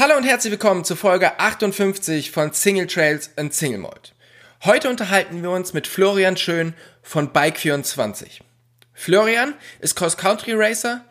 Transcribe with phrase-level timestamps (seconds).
[0.00, 4.10] Hallo und herzlich willkommen zu Folge 58 von Single Trails and Single Mode.
[4.62, 8.42] Heute unterhalten wir uns mit Florian Schön von Bike24.
[8.92, 11.04] Florian ist Cross-Country Racer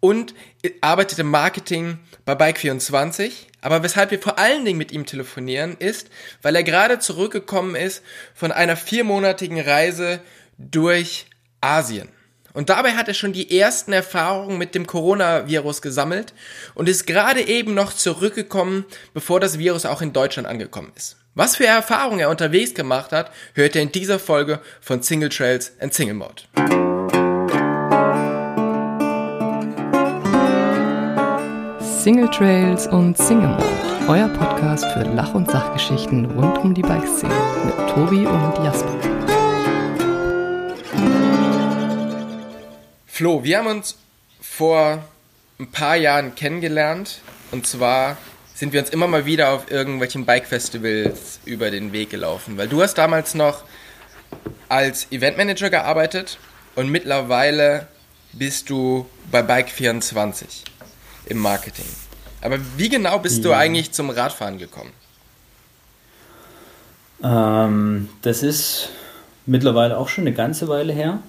[0.00, 0.34] und
[0.82, 3.32] arbeitet im Marketing bei Bike24.
[3.62, 6.10] Aber weshalb wir vor allen Dingen mit ihm telefonieren, ist,
[6.42, 8.02] weil er gerade zurückgekommen ist
[8.34, 10.20] von einer viermonatigen Reise
[10.58, 11.28] durch
[11.62, 12.10] Asien.
[12.54, 16.32] Und dabei hat er schon die ersten Erfahrungen mit dem Coronavirus gesammelt
[16.74, 21.16] und ist gerade eben noch zurückgekommen, bevor das Virus auch in Deutschland angekommen ist.
[21.34, 25.72] Was für Erfahrungen er unterwegs gemacht hat, hört ihr in dieser Folge von Single Trails
[25.80, 26.44] and Single Mode.
[31.80, 33.64] Single Trails und Single Mode,
[34.06, 39.23] euer Podcast für Lach- und Sachgeschichten rund um die Bikeszene mit Tobi und Jasper.
[43.14, 43.96] Flo, wir haben uns
[44.40, 45.04] vor
[45.60, 47.20] ein paar Jahren kennengelernt
[47.52, 48.16] und zwar
[48.56, 52.82] sind wir uns immer mal wieder auf irgendwelchen Bike-Festivals über den Weg gelaufen, weil du
[52.82, 53.62] hast damals noch
[54.68, 56.40] als Eventmanager gearbeitet
[56.74, 57.86] und mittlerweile
[58.32, 60.64] bist du bei Bike24
[61.26, 61.86] im Marketing.
[62.40, 63.42] Aber wie genau bist ja.
[63.44, 64.90] du eigentlich zum Radfahren gekommen?
[67.22, 68.88] Ähm, das ist
[69.46, 71.20] mittlerweile auch schon eine ganze Weile her.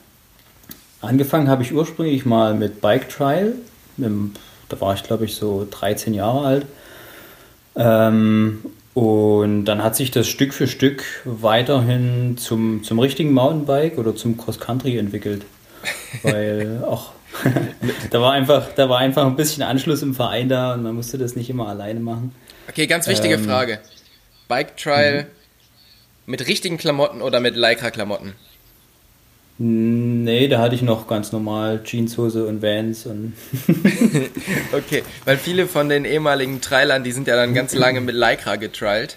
[1.06, 3.54] Angefangen habe ich ursprünglich mal mit Bike Trial.
[3.98, 6.66] Da war ich, glaube ich, so 13 Jahre alt.
[7.76, 14.16] Ähm, und dann hat sich das Stück für Stück weiterhin zum, zum richtigen Mountainbike oder
[14.16, 15.44] zum Cross Country entwickelt.
[16.24, 17.12] Weil auch
[18.12, 21.18] da war einfach, da war einfach ein bisschen Anschluss im Verein da und man musste
[21.18, 22.34] das nicht immer alleine machen.
[22.70, 23.80] Okay, ganz wichtige ähm, Frage.
[24.48, 25.28] Bike Trial mhm.
[26.26, 28.34] mit richtigen Klamotten oder mit Lycra-Klamotten?
[29.58, 33.34] Nee, da hatte ich noch ganz normal Jeanshose und Vans und.
[34.74, 38.58] okay, weil viele von den ehemaligen Trailern, die sind ja dann ganz lange mit Lycra
[38.58, 39.16] getrialt.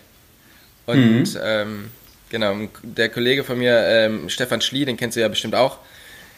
[0.86, 1.40] Und mhm.
[1.42, 1.90] ähm,
[2.30, 5.78] genau, der Kollege von mir, ähm, Stefan Schlie, den kennst du ja bestimmt auch,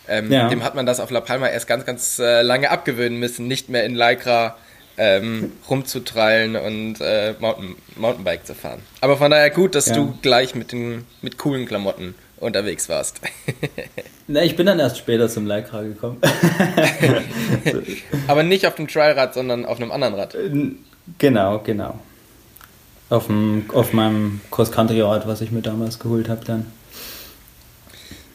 [0.09, 0.49] ähm, ja.
[0.49, 3.69] dem hat man das auf La Palma erst ganz, ganz äh, lange abgewöhnen müssen, nicht
[3.69, 4.57] mehr in Lycra
[4.97, 8.81] ähm, rumzutrallen und äh, Mountain, Mountainbike zu fahren.
[9.03, 9.95] Aber von daher gut, dass ja.
[9.95, 13.21] du gleich mit, den, mit coolen Klamotten unterwegs warst.
[14.27, 16.19] Na, ich bin dann erst später zum Lycra gekommen.
[18.27, 20.37] Aber nicht auf dem Trialrad, sondern auf einem anderen Rad.
[21.19, 21.99] Genau, genau.
[23.09, 26.67] Auf, dem, auf meinem Cross-Country-Rad, was ich mir damals geholt habe dann.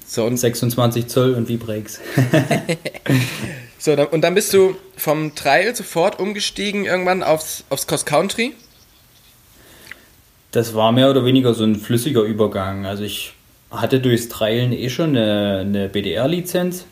[0.05, 1.99] So, und 26 Zoll und V-Brakes.
[3.79, 8.53] so, und dann bist du vom Trail sofort umgestiegen irgendwann aufs, aufs Cross-Country?
[10.51, 12.85] Das war mehr oder weniger so ein flüssiger Übergang.
[12.85, 13.34] Also ich
[13.81, 16.85] hatte durchs Trailen eh schon eine, eine BDR-Lizenz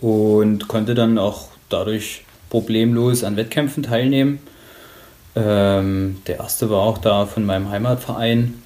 [0.00, 4.40] und konnte dann auch dadurch problemlos an Wettkämpfen teilnehmen.
[5.36, 8.62] Ähm, der erste war auch da von meinem Heimatverein,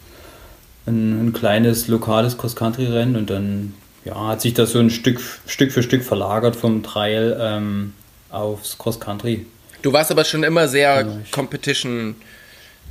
[0.87, 3.75] ein, ein kleines lokales Cross-Country-Rennen und dann
[4.05, 7.93] ja, hat sich das so ein Stück, Stück für Stück verlagert vom Trail ähm,
[8.31, 9.47] aufs Cross-Country.
[9.83, 12.15] Du warst aber schon immer sehr Competition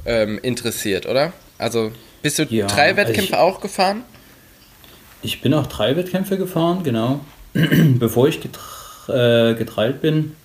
[0.05, 1.33] ähm, interessiert, oder?
[1.57, 4.03] Also bist du ja, drei Wettkämpfe also auch gefahren?
[5.21, 7.19] Ich bin auch drei Wettkämpfe gefahren, genau.
[7.53, 10.35] Bevor ich getre äh, getreilt bin,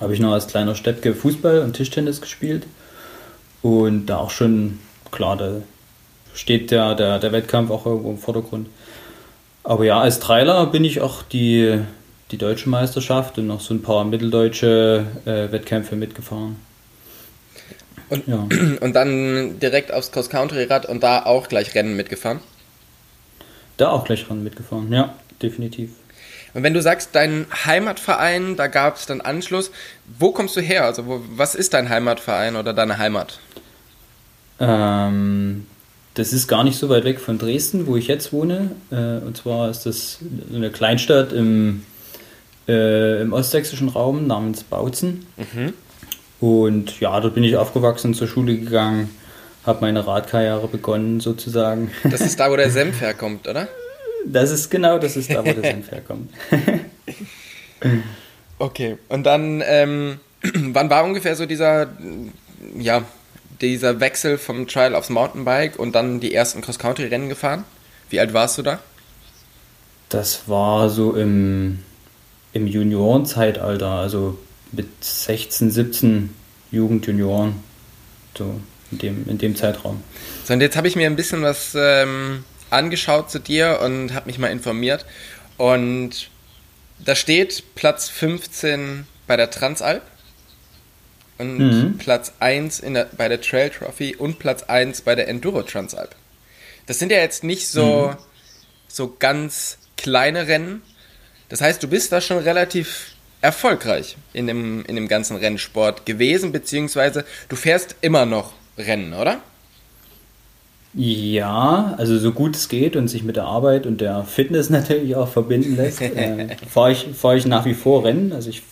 [0.00, 2.66] habe ich noch als kleiner Steppke Fußball und Tischtennis gespielt.
[3.62, 4.78] Und da auch schon,
[5.10, 5.52] klar, da
[6.34, 8.68] steht der, der, der Wettkampf auch irgendwo im Vordergrund.
[9.62, 11.80] Aber ja, als Treiler bin ich auch die,
[12.30, 16.56] die deutsche Meisterschaft und noch so ein paar mitteldeutsche äh, Wettkämpfe mitgefahren.
[18.10, 18.46] Und, ja.
[18.80, 22.40] und dann direkt aufs Cross-Country-Rad und da auch gleich Rennen mitgefahren?
[23.76, 25.90] Da auch gleich Rennen mitgefahren, ja, definitiv.
[26.54, 29.72] Und wenn du sagst, dein Heimatverein, da gab es dann Anschluss,
[30.18, 30.84] wo kommst du her?
[30.84, 33.40] Also wo, was ist dein Heimatverein oder deine Heimat?
[34.60, 35.66] Ähm,
[36.14, 38.70] das ist gar nicht so weit weg von Dresden, wo ich jetzt wohne.
[38.92, 40.18] Äh, und zwar ist das
[40.54, 41.82] eine Kleinstadt im,
[42.68, 45.26] äh, im ostsächsischen Raum namens Bautzen.
[45.36, 45.72] Mhm.
[46.40, 49.10] Und ja, dort bin ich aufgewachsen, zur Schule gegangen,
[49.66, 51.90] habe meine Radkarriere begonnen sozusagen.
[52.04, 53.68] Das ist da, wo der Senf herkommt, oder?
[54.26, 56.30] Das ist genau, das ist da, wo der Senf herkommt.
[58.58, 61.88] okay, und dann, ähm, wann war ungefähr so dieser,
[62.78, 63.02] ja,
[63.60, 67.64] dieser Wechsel vom Trial aufs Mountainbike und dann die ersten Cross-Country-Rennen gefahren?
[68.10, 68.80] Wie alt warst du da?
[70.08, 71.80] Das war so im,
[72.52, 74.38] im Juniorenzeitalter, also
[74.72, 76.34] mit 16, 17
[76.70, 77.56] Jugend, Junioren,
[78.36, 78.60] so
[78.94, 80.02] in dem, in dem Zeitraum.
[80.44, 84.26] So, und jetzt habe ich mir ein bisschen was ähm, angeschaut zu dir und habe
[84.26, 85.04] mich mal informiert.
[85.56, 86.30] Und
[87.04, 90.02] da steht Platz 15 bei der Transalp.
[91.38, 91.98] und Mhm.
[91.98, 96.14] Platz 1 in der, bei der Trail Trophy und Platz 1 bei der Enduro Transalp.
[96.86, 98.16] Das sind ja jetzt nicht so, Mhm.
[98.86, 100.82] so ganz kleine Rennen.
[101.48, 106.52] Das heißt, du bist da schon relativ erfolgreich in dem, in dem ganzen Rennsport gewesen,
[106.52, 109.40] beziehungsweise du fährst immer noch Rennen, oder?
[110.94, 115.16] Ja, also so gut es geht und sich mit der Arbeit und der Fitness natürlich
[115.16, 118.32] auch verbinden lässt, äh, fahre ich, fahr ich nach wie vor Rennen.
[118.32, 118.62] Also ich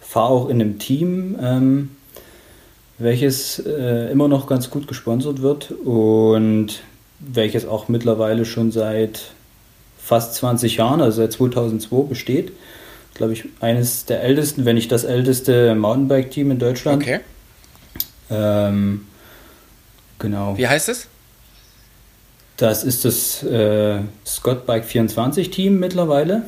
[0.00, 1.90] fahre auch in einem Team, ähm,
[2.98, 6.80] welches äh, immer noch ganz gut gesponsert wird und
[7.20, 9.32] welches auch mittlerweile schon seit
[9.98, 12.52] fast 20 Jahren, also seit 2002 besteht.
[13.14, 17.02] Glaube ich, eines der ältesten, wenn nicht das älteste Mountainbike-Team in Deutschland.
[17.02, 17.20] Okay.
[18.30, 19.07] Ähm,
[20.18, 20.56] genau.
[20.56, 21.08] Wie heißt es?
[22.56, 26.42] Das ist das äh, Scott Bike 24 Team mittlerweile.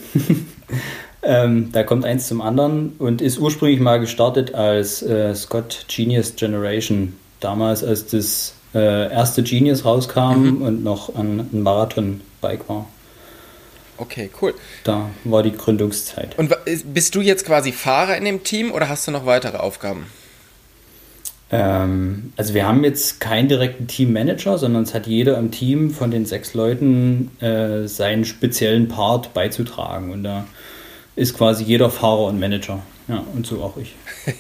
[1.22, 6.34] ähm, da kommt eins zum anderen und ist ursprünglich mal gestartet als äh, Scott Genius
[6.34, 7.14] Generation.
[7.38, 12.87] Damals, als das äh, erste Genius rauskam und noch ein, ein Marathon-Bike war.
[13.96, 14.55] Okay, cool.
[14.82, 16.38] Da war die Gründungszeit.
[16.38, 16.52] Und
[16.93, 20.06] bist du jetzt quasi Fahrer in dem Team oder hast du noch weitere Aufgaben?
[21.52, 26.11] Ähm, also wir haben jetzt keinen direkten Teammanager, sondern es hat jeder im Team von
[26.11, 30.11] den sechs Leuten äh, seinen speziellen Part beizutragen.
[30.12, 30.47] Und da
[31.17, 32.82] ist quasi jeder Fahrer und Manager.
[33.08, 33.94] Ja, und so auch ich.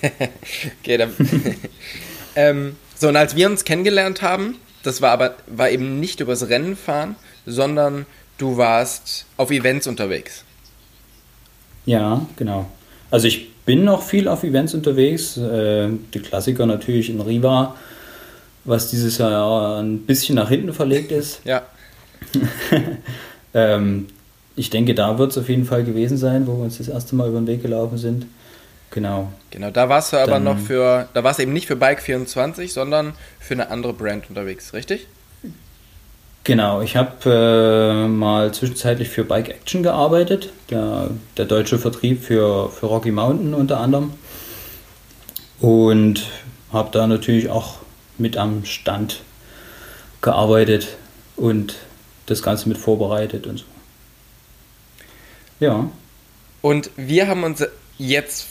[0.82, 1.12] Okay, dann.
[2.36, 6.48] ähm, so, und als wir uns kennengelernt haben, das war aber war eben nicht übers
[6.48, 8.06] Rennen fahren, sondern
[8.38, 10.44] du warst auf Events unterwegs.
[11.86, 12.70] Ja, genau.
[13.10, 15.36] Also ich bin noch viel auf Events unterwegs.
[15.36, 17.76] Äh, die Klassiker natürlich in Riva,
[18.64, 21.40] was dieses Jahr ein bisschen nach hinten verlegt ist.
[21.44, 21.62] Ja.
[23.52, 24.06] Ähm,
[24.56, 27.16] ich denke, da wird es auf jeden Fall gewesen sein, wo wir uns das erste
[27.16, 28.26] Mal über den Weg gelaufen sind.
[28.92, 29.32] Genau.
[29.50, 32.00] Genau, da warst du aber Dann- noch für, da warst du eben nicht für Bike
[32.00, 35.06] 24, sondern für eine andere Brand unterwegs, richtig?
[36.44, 42.70] Genau, ich habe äh, mal zwischenzeitlich für Bike Action gearbeitet, der, der deutsche Vertrieb für,
[42.70, 44.14] für Rocky Mountain unter anderem.
[45.60, 46.26] Und
[46.72, 47.76] habe da natürlich auch
[48.16, 49.20] mit am Stand
[50.22, 50.96] gearbeitet
[51.36, 51.76] und
[52.26, 53.64] das Ganze mit vorbereitet und so.
[55.58, 55.90] Ja,
[56.62, 57.66] Und wir haben uns
[57.98, 58.46] jetzt,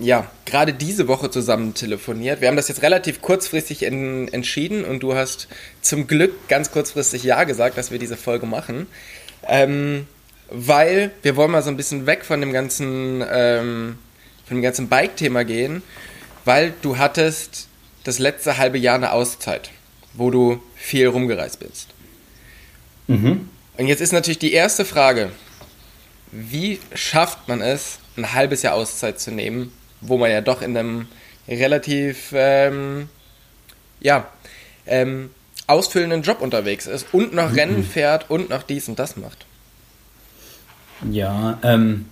[0.00, 2.40] ja, gerade diese Woche zusammen telefoniert.
[2.40, 5.48] Wir haben das jetzt relativ kurzfristig en entschieden und du hast
[5.80, 8.86] zum Glück ganz kurzfristig Ja gesagt, dass wir diese Folge machen.
[9.46, 10.06] Ähm,
[10.50, 13.98] weil wir wollen mal so ein bisschen weg von dem ganzen, ähm,
[14.46, 15.82] von dem ganzen Bike-Thema gehen,
[16.44, 17.68] weil du hattest
[18.04, 19.70] das letzte halbe Jahr eine Auszeit,
[20.14, 21.88] wo du viel rumgereist bist.
[23.08, 23.48] mhm.
[23.78, 25.30] Und jetzt ist natürlich die erste Frage,
[26.32, 30.76] wie schafft man es, ein halbes Jahr Auszeit zu nehmen, wo man ja doch in
[30.76, 31.08] einem
[31.48, 33.08] relativ, ähm,
[34.00, 34.28] ja,
[34.86, 35.30] ähm,
[35.66, 39.46] ausfüllenden Job unterwegs ist und noch Rennen fährt und noch dies und das macht.
[41.10, 42.06] Ja, ähm,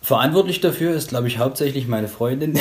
[0.00, 2.58] verantwortlich dafür ist, glaube ich, hauptsächlich meine Freundin.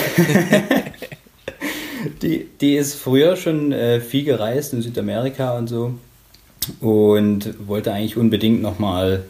[2.21, 5.95] die, die ist früher schon äh, viel gereist in Südamerika und so
[6.79, 9.25] und wollte eigentlich unbedingt nochmal noch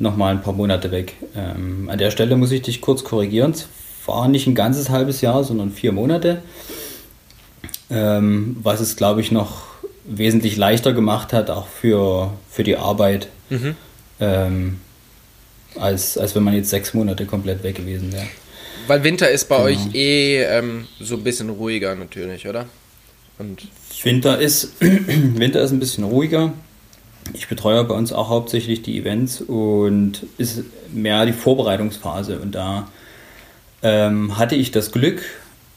[0.00, 1.14] mal ein paar Monate weg.
[1.36, 3.52] Ähm, an der Stelle muss ich dich kurz korrigieren.
[3.52, 3.66] Es
[4.06, 6.42] war nicht ein ganzes halbes Jahr, sondern vier Monate.
[7.90, 9.62] Ähm, was es, glaube ich, noch
[10.04, 13.28] wesentlich leichter gemacht hat, auch für, für die Arbeit
[14.20, 14.78] ähm,
[15.76, 18.26] als, als wenn man jetzt sechs Monate komplett weg gewesen wäre.
[18.86, 19.66] Weil Winter ist bei Genau.
[19.66, 22.66] euch eh ähm, so ein bisschen ruhiger natürlich, oder?
[23.38, 23.66] Und
[24.02, 26.52] Winter ist, Winter ist ein bisschen ruhiger.
[27.32, 32.38] Ich betreue bei uns auch hauptsächlich die Events und ist mehr die Vorbereitungsphase.
[32.40, 32.88] Und da
[33.82, 35.22] ähm, hatte ich das Glück,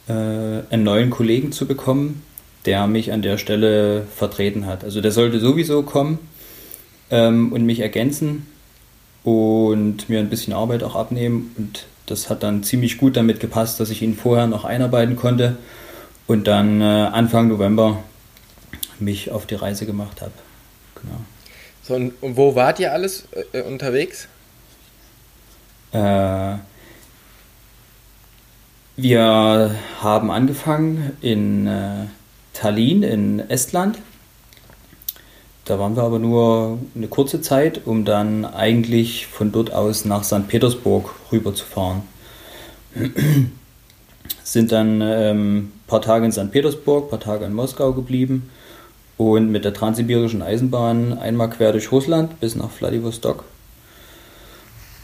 [0.08, 2.24] äh, einen neuen Kollegen zu bekommen,
[2.66, 4.84] der mich an der Stelle vertreten hat.
[4.84, 6.20] Also der sollte sowieso kommen
[7.12, 8.48] ähm, und mich ergänzen
[9.24, 11.54] und mir ein bisschen Arbeit auch abnehmen.
[11.58, 15.58] Und das hat dann ziemlich gut damit gepasst, dass ich ihn vorher noch einarbeiten konnte
[16.28, 18.04] und dann äh, Anfang November
[19.00, 20.32] mich auf die Reise gemacht habe.
[21.02, 21.20] Genau.
[21.84, 24.30] So, und, wo wart ihr alles äh, unterwegs?
[25.92, 26.56] Äh,
[28.96, 32.06] wir haben angefangen in äh,
[32.54, 33.98] Tallinn in Estland.
[35.66, 40.24] Da waren wir aber nur eine kurze Zeit, um dann eigentlich von dort aus nach
[40.24, 40.48] St.
[40.48, 42.04] Petersburg rüber zu fahren.
[44.44, 46.52] Sind dann ähm, ein paar Tage in St.
[46.52, 48.50] Petersburg, ein paar Tage in Moskau geblieben
[49.18, 53.44] und mit der transsibirischen Eisenbahn einmal quer durch Russland bis nach Vladivostok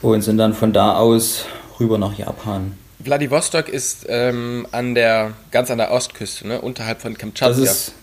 [0.01, 1.45] und sind dann von da aus
[1.79, 2.73] rüber nach Japan.
[2.99, 6.59] Vladivostok ist ähm, an der, ganz an der Ostküste, ne?
[6.61, 7.57] unterhalb von Kamtschatka.
[7.61, 7.93] Das ist,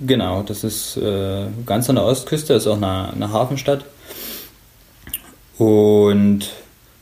[0.00, 3.84] genau, das ist äh, ganz an der Ostküste, ist auch eine, eine Hafenstadt.
[5.58, 6.48] Und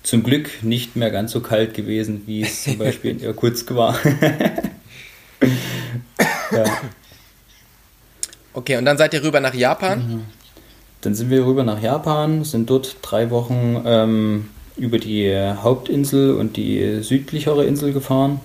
[0.02, 3.96] zum Glück nicht mehr ganz so kalt gewesen, wie es zum Beispiel in Irkutsk war.
[6.50, 6.64] ja.
[8.56, 9.98] Okay, und dann seid ihr rüber nach Japan?
[9.98, 10.22] Mhm.
[11.02, 14.48] Dann sind wir rüber nach Japan, sind dort drei Wochen ähm,
[14.78, 15.30] über die
[15.62, 18.40] Hauptinsel und die südlichere Insel gefahren.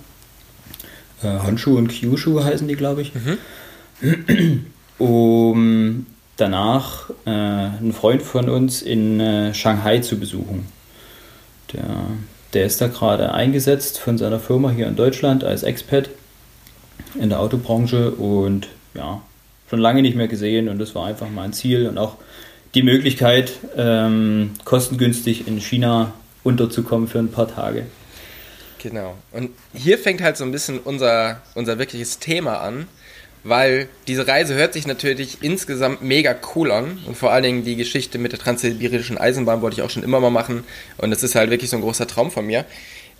[1.22, 3.12] Äh, Honshu und Kyushu heißen die, glaube ich.
[3.14, 4.66] Mhm.
[4.98, 10.66] Um danach äh, einen Freund von uns in äh, Shanghai zu besuchen.
[11.72, 11.82] Der,
[12.52, 16.10] der ist da gerade eingesetzt von seiner Firma hier in Deutschland als Expat
[17.18, 19.22] in der Autobranche und ja,
[19.72, 22.16] schon lange nicht mehr gesehen und das war einfach mal ein Ziel und auch
[22.74, 26.12] die Möglichkeit, ähm, kostengünstig in China
[26.44, 27.86] unterzukommen für ein paar Tage.
[28.82, 29.14] Genau.
[29.30, 32.86] Und hier fängt halt so ein bisschen unser, unser wirkliches Thema an,
[33.44, 37.76] weil diese Reise hört sich natürlich insgesamt mega cool an und vor allen Dingen die
[37.76, 40.64] Geschichte mit der transsibirischen Eisenbahn wollte ich auch schon immer mal machen
[40.98, 42.66] und das ist halt wirklich so ein großer Traum von mir.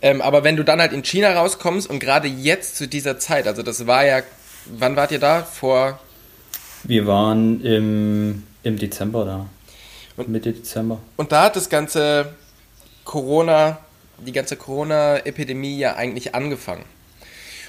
[0.03, 3.47] Ähm, aber wenn du dann halt in China rauskommst und gerade jetzt zu dieser Zeit,
[3.47, 4.21] also das war ja,
[4.67, 5.41] wann wart ihr da?
[5.41, 5.99] Vor?
[6.83, 9.45] Wir waren im, im Dezember da.
[10.17, 10.99] Und, Mitte Dezember.
[11.15, 12.33] Und da hat das ganze
[13.05, 13.79] Corona,
[14.25, 16.83] die ganze Corona-Epidemie ja eigentlich angefangen.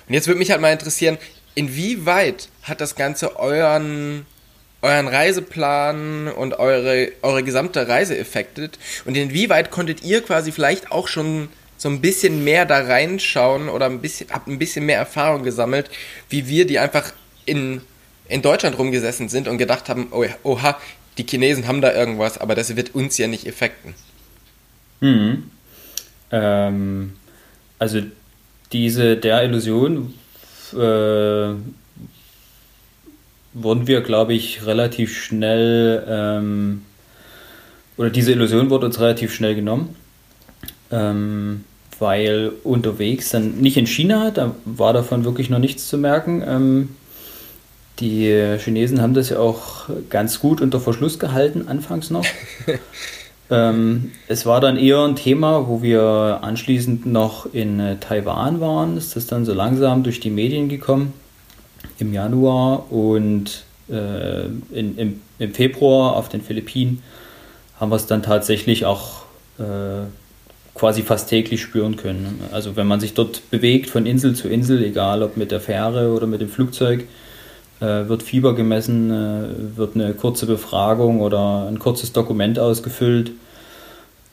[0.06, 1.16] Und jetzt würde mich halt mal interessieren,
[1.54, 4.26] inwieweit hat das Ganze euren,
[4.82, 8.78] euren Reiseplan und eure, eure gesamte Reise effektet?
[9.04, 13.86] Und inwieweit konntet ihr quasi vielleicht auch schon so ein bisschen mehr da reinschauen oder
[13.86, 15.90] ein bisschen, habt ein bisschen mehr Erfahrung gesammelt,
[16.28, 17.12] wie wir, die einfach
[17.46, 17.80] in,
[18.28, 20.78] in Deutschland rumgesessen sind und gedacht haben, oh, oha,
[21.18, 23.94] die Chinesen haben da irgendwas, aber das wird uns ja nicht effekten.
[25.00, 25.50] Mhm.
[26.30, 27.12] Ähm,
[27.78, 28.00] also
[28.72, 30.14] diese der Illusion
[30.72, 31.54] äh,
[33.52, 36.82] wurden wir, glaube ich, relativ schnell ähm,
[37.96, 39.94] oder diese Illusion wurde uns relativ schnell genommen,
[40.90, 41.64] ähm,
[42.00, 46.42] weil unterwegs dann nicht in China, da war davon wirklich noch nichts zu merken.
[48.00, 52.26] Die Chinesen haben das ja auch ganz gut unter Verschluss gehalten, anfangs noch.
[53.50, 58.96] Ähm, es war dann eher ein Thema, wo wir anschließend noch in äh, Taiwan waren.
[58.96, 61.12] Ist das dann so langsam durch die Medien gekommen
[61.98, 67.02] im Januar und äh, in, im, im, Februar auf den Philippinen
[67.78, 69.24] haben wir es dann tatsächlich auch
[69.58, 70.06] äh,
[70.74, 72.40] quasi fast täglich spüren können.
[72.50, 76.12] Also wenn man sich dort bewegt von Insel zu Insel, egal ob mit der Fähre
[76.14, 77.04] oder mit dem Flugzeug,
[77.80, 83.32] wird Fieber gemessen, äh, wird eine kurze Befragung oder ein kurzes Dokument ausgefüllt,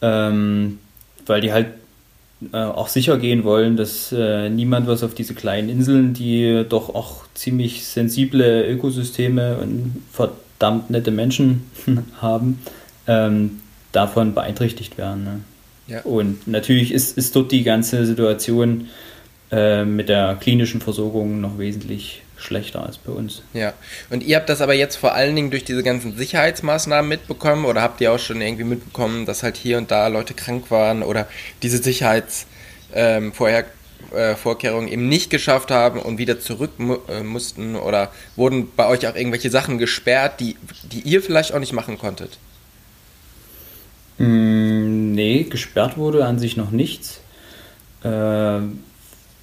[0.01, 0.79] ähm,
[1.25, 1.67] weil die halt
[2.53, 6.93] äh, auch sicher gehen wollen, dass äh, niemand was auf diese kleinen Inseln, die doch
[6.93, 11.63] auch ziemlich sensible Ökosysteme und verdammt nette Menschen
[12.21, 12.59] haben,
[13.07, 15.23] ähm, davon beeinträchtigt werden.
[15.23, 15.39] Ne?
[15.87, 16.01] Ja.
[16.01, 18.87] Und natürlich ist, ist dort die ganze Situation
[19.51, 23.41] äh, mit der klinischen Versorgung noch wesentlich schlechter als bei uns.
[23.53, 23.73] Ja,
[24.09, 27.81] und ihr habt das aber jetzt vor allen Dingen durch diese ganzen Sicherheitsmaßnahmen mitbekommen oder
[27.81, 31.27] habt ihr auch schon irgendwie mitbekommen, dass halt hier und da Leute krank waren oder
[31.61, 33.67] diese Sicherheitsvorkehrungen
[34.13, 38.87] ähm, äh, eben nicht geschafft haben und wieder zurück mu äh, mussten oder wurden bei
[38.87, 40.55] euch auch irgendwelche Sachen gesperrt, die,
[40.91, 42.37] die ihr vielleicht auch nicht machen konntet?
[44.17, 47.21] Mm, nee, gesperrt wurde an sich noch nichts.
[48.03, 48.59] Äh,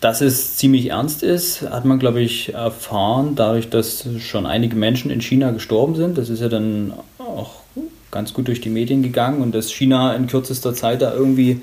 [0.00, 5.10] dass es ziemlich ernst ist, hat man, glaube ich, erfahren, dadurch, dass schon einige Menschen
[5.10, 6.18] in China gestorben sind.
[6.18, 7.62] Das ist ja dann auch
[8.10, 11.62] ganz gut durch die Medien gegangen und dass China in kürzester Zeit da irgendwie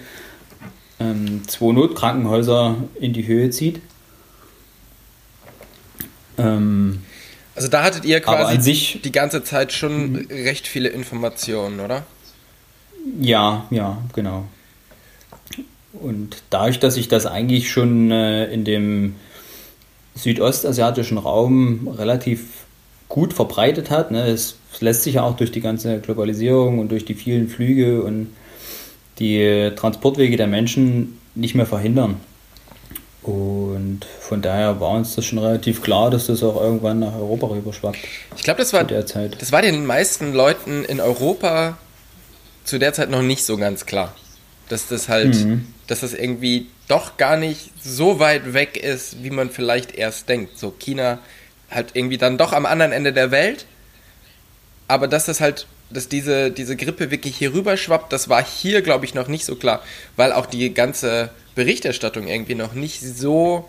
[1.00, 3.82] ähm, zwei Notkrankenhäuser in die Höhe zieht.
[6.38, 7.04] Ähm,
[7.56, 10.28] also da hattet ihr quasi sich, die ganze Zeit schon mhm.
[10.30, 12.04] recht viele Informationen, oder?
[13.20, 14.46] Ja, ja, genau.
[16.02, 19.16] Und dadurch, dass sich das eigentlich schon äh, in dem
[20.16, 22.66] südostasiatischen Raum relativ
[23.10, 27.06] gut verbreitet hat, ne, es lässt sich ja auch durch die ganze Globalisierung und durch
[27.06, 28.28] die vielen Flüge und
[29.20, 32.18] die Transportwege der Menschen nicht mehr verhindern.
[33.22, 37.48] Und von daher war uns das schon relativ klar, dass das auch irgendwann nach Europa
[37.48, 37.98] rüberschwappt.
[38.36, 41.78] Ich glaube, das war das war den meisten Leuten in Europa
[42.66, 44.14] zu der Zeit noch nicht so ganz klar
[44.70, 45.68] dass das halt, mhm.
[45.88, 50.58] Dass das irgendwie doch gar nicht so weit weg ist, wie man vielleicht erst denkt.
[50.58, 51.20] So China
[51.70, 53.66] halt irgendwie dann doch am anderen Ende der Welt,
[54.88, 58.82] aber dass das halt, dass diese, diese Grippe wirklich hier rüber schwappt, das war hier,
[58.82, 59.82] glaube ich, noch nicht so klar,
[60.16, 63.68] weil auch die ganze Berichterstattung irgendwie noch nicht so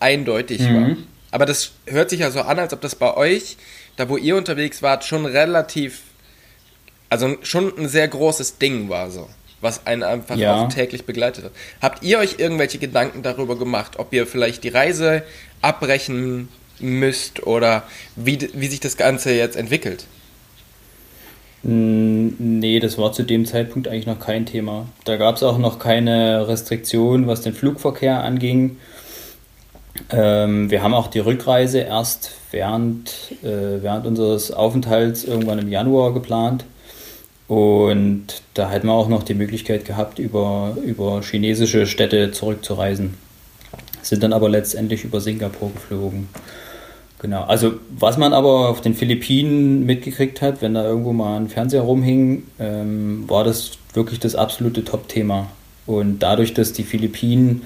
[0.00, 0.74] eindeutig mhm.
[0.74, 0.96] war.
[1.30, 3.56] Aber das hört sich ja so an, als ob das bei euch,
[3.96, 6.00] da wo ihr unterwegs wart, schon relativ,
[7.08, 9.28] also schon ein sehr großes Ding war so,
[9.60, 10.64] was einen einfach ja.
[10.64, 11.52] auch täglich begleitet hat.
[11.82, 15.22] Habt ihr euch irgendwelche Gedanken darüber gemacht, ob ihr vielleicht die Reise
[15.62, 16.48] abbrechen
[16.78, 17.82] müsst oder
[18.16, 20.06] wie, wie sich das Ganze jetzt entwickelt?
[21.62, 24.86] Nee, das war zu dem Zeitpunkt eigentlich noch kein Thema.
[25.04, 28.78] Da gab es auch noch keine Restriktion, was den Flugverkehr anging.
[30.10, 33.10] Ähm, wir haben auch die Rückreise erst während,
[33.42, 36.64] äh, während unseres Aufenthalts irgendwann im Januar geplant.
[37.50, 43.14] Und da hätten wir auch noch die Möglichkeit gehabt, über, über chinesische Städte zurückzureisen.
[44.02, 46.28] Sind dann aber letztendlich über Singapur geflogen.
[47.18, 51.48] Genau, also was man aber auf den Philippinen mitgekriegt hat, wenn da irgendwo mal ein
[51.48, 55.48] Fernseher rumhing, ähm, war das wirklich das absolute Top-Thema.
[55.86, 57.62] Und dadurch, dass die Philippinen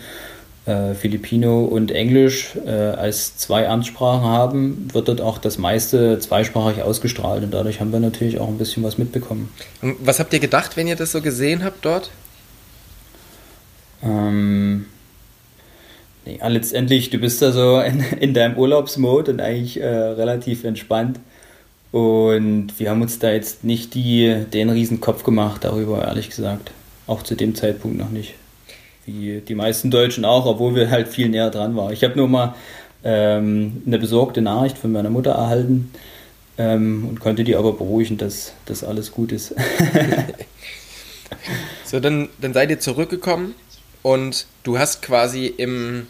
[0.67, 6.83] äh, Filipino und Englisch äh, als zwei Amtssprachen haben, wird dort auch das meiste zweisprachig
[6.83, 9.51] ausgestrahlt und dadurch haben wir natürlich auch ein bisschen was mitbekommen.
[9.83, 12.11] Und was habt ihr gedacht, wenn ihr das so gesehen habt dort?
[14.03, 14.87] Ähm,
[16.25, 21.21] ja, letztendlich, du bist da so in, in deinem Urlaubsmode und eigentlich äh, relativ entspannt.
[21.93, 26.73] Und wir haben uns da jetzt nicht die, den riesen Kopf gemacht darüber, ehrlich gesagt.
[27.07, 28.35] Auch zu dem Zeitpunkt noch nicht.
[29.07, 31.93] Wie die meisten Deutschen auch, obwohl wir halt viel näher dran waren.
[31.93, 32.55] Ich habe nur mal
[33.05, 35.91] ähm, eine besorgte Nachricht von meiner Mutter erhalten
[36.57, 39.55] ähm, und konnte die aber beruhigen, dass das alles gut ist.
[41.85, 43.55] so, dann, dann seid ihr zurückgekommen
[44.03, 46.07] und du hast quasi im,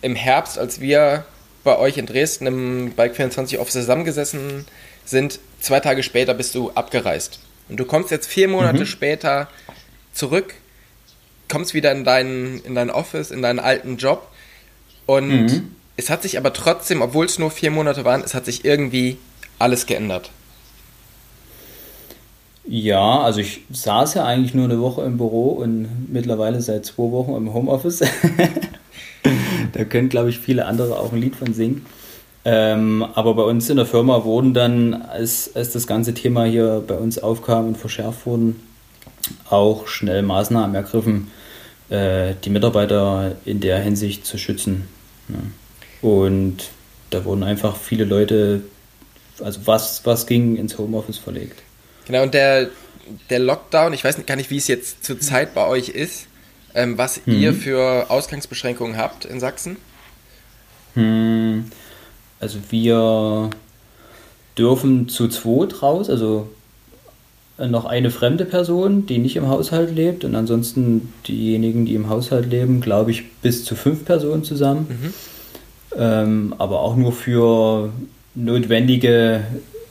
[0.00, 1.24] im Herbst, als wir
[1.62, 4.66] bei euch in Dresden im Bike 24 Office zusammengesessen
[5.04, 7.40] sind, zwei Tage später bist du abgereist.
[7.68, 8.86] Und du kommst jetzt vier Monate mhm.
[8.86, 9.48] später
[10.12, 10.54] zurück,
[11.54, 14.26] kommst wieder in dein, in dein Office, in deinen alten Job.
[15.06, 15.68] Und mhm.
[15.96, 19.18] es hat sich aber trotzdem, obwohl es nur vier Monate waren, es hat sich irgendwie
[19.60, 20.32] alles geändert.
[22.66, 27.12] Ja, also ich saß ja eigentlich nur eine Woche im Büro und mittlerweile seit zwei
[27.12, 28.00] Wochen im Homeoffice.
[29.72, 31.86] da können, glaube ich, viele andere auch ein Lied von singen.
[32.44, 36.82] Ähm, aber bei uns in der Firma wurden dann, als, als das ganze Thema hier
[36.84, 38.60] bei uns aufkam und verschärft wurden,
[39.50, 41.30] auch schnell Maßnahmen ergriffen,
[41.94, 44.88] äh, die Mitarbeiter in der Hinsicht zu schützen.
[45.28, 46.08] Ja.
[46.08, 46.70] Und
[47.10, 48.62] da wurden einfach viele Leute,
[49.40, 51.62] also was, was ging ins Homeoffice verlegt.
[52.06, 52.68] Genau, und der,
[53.30, 56.26] der Lockdown, ich weiß gar nicht, wie es jetzt zur Zeit bei euch ist,
[56.74, 57.40] ähm, was mhm.
[57.40, 59.76] ihr für Ausgangsbeschränkungen habt in Sachsen?
[60.94, 61.70] Hm,
[62.40, 63.50] also wir
[64.58, 66.48] dürfen zu zweit raus, also
[67.58, 72.50] noch eine fremde Person, die nicht im Haushalt lebt und ansonsten diejenigen, die im Haushalt
[72.50, 74.86] leben, glaube ich, bis zu fünf Personen zusammen.
[74.88, 75.14] Mhm.
[75.96, 77.90] Ähm, aber auch nur für
[78.34, 79.44] notwendige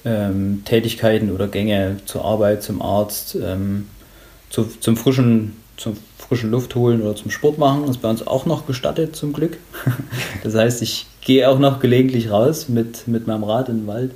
[0.04, 3.88] ähm, Tätigkeiten oder Gänge zur Arbeit, zum Arzt, ähm,
[4.50, 7.82] zu, zum frischen, zum frischen Luft holen oder zum Sport machen.
[7.82, 9.58] Das ist bei uns auch noch gestattet, zum Glück.
[10.44, 14.12] das heißt, ich gehe auch noch gelegentlich raus mit, mit meinem Rad in den Wald.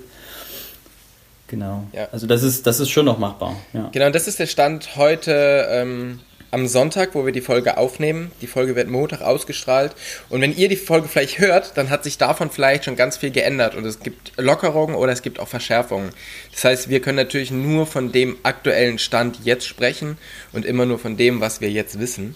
[1.47, 1.85] Genau.
[1.93, 2.09] Ja.
[2.11, 3.55] Also das ist, das ist schon noch machbar.
[3.73, 3.89] Ja.
[3.93, 6.19] Genau, und das ist der Stand heute ähm,
[6.51, 8.31] am Sonntag, wo wir die Folge aufnehmen.
[8.41, 9.93] Die Folge wird Montag ausgestrahlt.
[10.29, 13.31] Und wenn ihr die Folge vielleicht hört, dann hat sich davon vielleicht schon ganz viel
[13.31, 13.75] geändert.
[13.75, 16.11] Und es gibt Lockerungen oder es gibt auch Verschärfungen.
[16.53, 20.17] Das heißt, wir können natürlich nur von dem aktuellen Stand jetzt sprechen
[20.53, 22.35] und immer nur von dem, was wir jetzt wissen.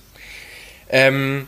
[0.89, 1.47] Ähm,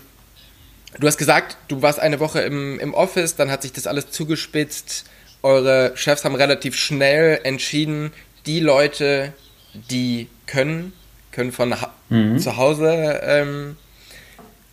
[1.00, 4.10] du hast gesagt, du warst eine Woche im, im Office, dann hat sich das alles
[4.12, 5.06] zugespitzt.
[5.44, 8.12] Eure Chefs haben relativ schnell entschieden,
[8.46, 9.34] die Leute,
[9.74, 10.94] die können,
[11.32, 11.76] können von
[12.10, 12.40] mhm.
[12.40, 13.78] zu Hause ähm,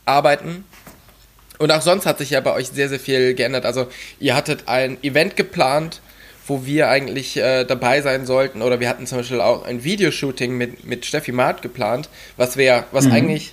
[0.06, 0.64] arbeiten.
[1.58, 3.66] Und auch sonst hat sich ja bei euch sehr, sehr viel geändert.
[3.66, 6.00] Also ihr hattet ein Event geplant,
[6.46, 8.62] wo wir eigentlich äh, dabei sein sollten.
[8.62, 12.86] Oder wir hatten zum Beispiel auch ein Videoshooting mit, mit Steffi Maat geplant, was wir,
[12.92, 13.12] was mhm.
[13.12, 13.52] eigentlich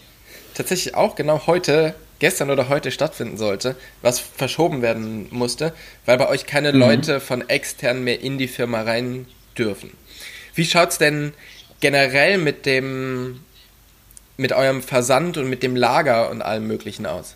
[0.54, 5.74] tatsächlich auch genau heute, gestern oder heute stattfinden sollte, was verschoben werden musste,
[6.06, 6.80] weil bei euch keine mhm.
[6.80, 9.28] Leute von extern mehr in die Firma rein
[9.58, 9.92] dürfen.
[10.56, 11.34] Wie schaut es denn
[11.80, 13.42] generell mit dem,
[14.38, 17.36] mit eurem Versand und mit dem Lager und allem Möglichen aus?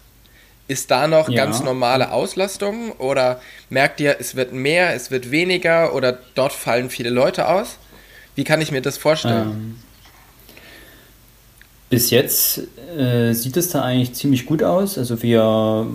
[0.68, 1.44] Ist da noch ja.
[1.44, 6.90] ganz normale Auslastung oder merkt ihr, es wird mehr, es wird weniger oder dort fallen
[6.90, 7.78] viele Leute aus?
[8.36, 9.52] Wie kann ich mir das vorstellen?
[9.52, 9.80] Ähm,
[11.92, 12.64] bis jetzt
[12.98, 14.98] äh, sieht es da eigentlich ziemlich gut aus.
[14.98, 15.44] Also wir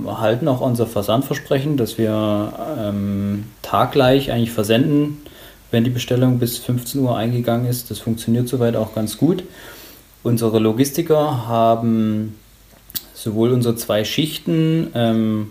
[0.06, 5.18] halten auch unser Versandversprechen, dass wir ähm, taggleich eigentlich versenden
[5.70, 7.90] wenn die Bestellung bis 15 Uhr eingegangen ist.
[7.90, 9.42] Das funktioniert soweit auch ganz gut.
[10.22, 12.38] Unsere Logistiker haben
[13.14, 15.50] sowohl unsere zwei Schichten ähm,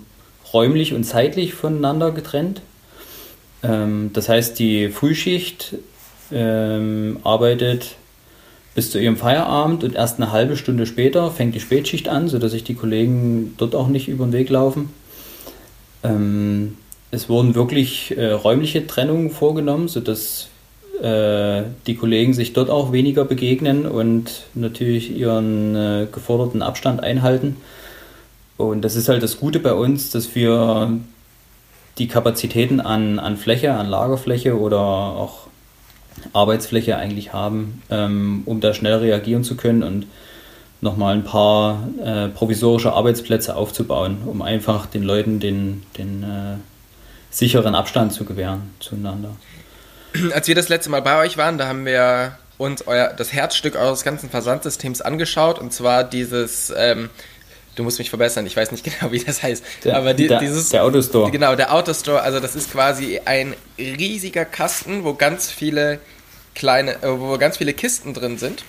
[0.54, 2.62] räumlich und zeitlich voneinander getrennt.
[3.64, 5.76] Ähm, das heißt, die Frühschicht
[6.32, 7.96] ähm, arbeitet
[8.76, 12.52] bis zu ihrem Feierabend und erst eine halbe Stunde später fängt die Spätschicht an, sodass
[12.52, 14.90] sich die Kollegen dort auch nicht über den Weg laufen.
[16.04, 16.78] Ähm,
[17.10, 20.50] es wurden wirklich äh, räumliche Trennungen vorgenommen, sodass
[21.02, 27.56] äh, die Kollegen sich dort auch weniger begegnen und natürlich ihren äh, geforderten Abstand einhalten.
[28.58, 31.00] Und das ist halt das Gute bei uns, dass wir
[31.98, 35.45] die Kapazitäten an, an Fläche, an Lagerfläche oder auch
[36.34, 40.08] Arbeitsfläche eigentlich haben, ähm, um da schnell reagieren zu können und
[40.82, 46.58] nochmal ein paar äh, provisorische Arbeitsplätze aufzubauen, um einfach den Leuten den, den äh,
[47.30, 49.36] sicheren Abstand zu gewähren zueinander.
[50.34, 53.76] Als wir das letzte Mal bei euch waren, da haben wir uns euer, das Herzstück
[53.76, 57.10] eures ganzen Versandsystems angeschaut und zwar dieses ähm,
[57.76, 59.64] du musst mich verbessern, ich weiß nicht genau, wie das heißt.
[59.84, 60.70] Der, aber die, der, dieses.
[60.70, 61.32] Der Autostore.
[61.32, 66.00] Genau, der Autostore, also das ist quasi ein riesiger Kasten, wo ganz viele
[66.54, 68.64] kleine, äh, wo ganz viele Kisten drin sind.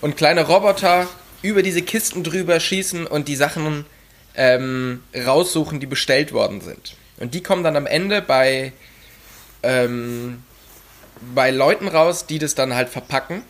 [0.00, 1.08] Und kleine Roboter
[1.42, 3.86] über diese Kisten drüber schießen und die Sachen
[4.34, 6.96] ähm, raussuchen, die bestellt worden sind.
[7.18, 8.72] Und die kommen dann am Ende bei,
[9.62, 10.42] ähm,
[11.34, 13.42] bei Leuten raus, die das dann halt verpacken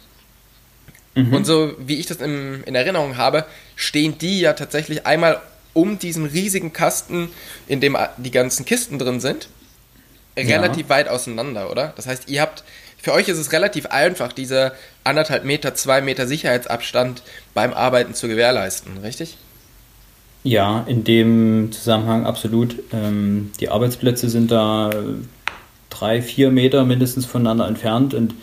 [1.15, 1.35] Mhm.
[1.35, 3.45] Und so wie ich das im, in Erinnerung habe,
[3.77, 5.41] stehen die ja tatsächlich einmal
[5.73, 7.29] um diesen riesigen Kasten,
[7.69, 9.49] in dem die ganzen Kisten drin sind,
[10.37, 10.89] relativ ja.
[10.89, 11.93] weit auseinander, oder?
[11.97, 12.65] Das heißt, ihr habt,
[12.99, 14.73] für euch ist es relativ einfach, diese
[15.05, 17.23] anderthalb Meter, zwei Meter Sicherheitsabstand
[17.55, 19.37] beim Arbeiten zu gewährleisten, richtig?
[20.43, 22.77] Ja, in dem Zusammenhang absolut.
[22.93, 24.91] Ähm, die Arbeitsplätze sind da
[25.91, 28.35] drei, vier Meter mindestens voneinander entfernt und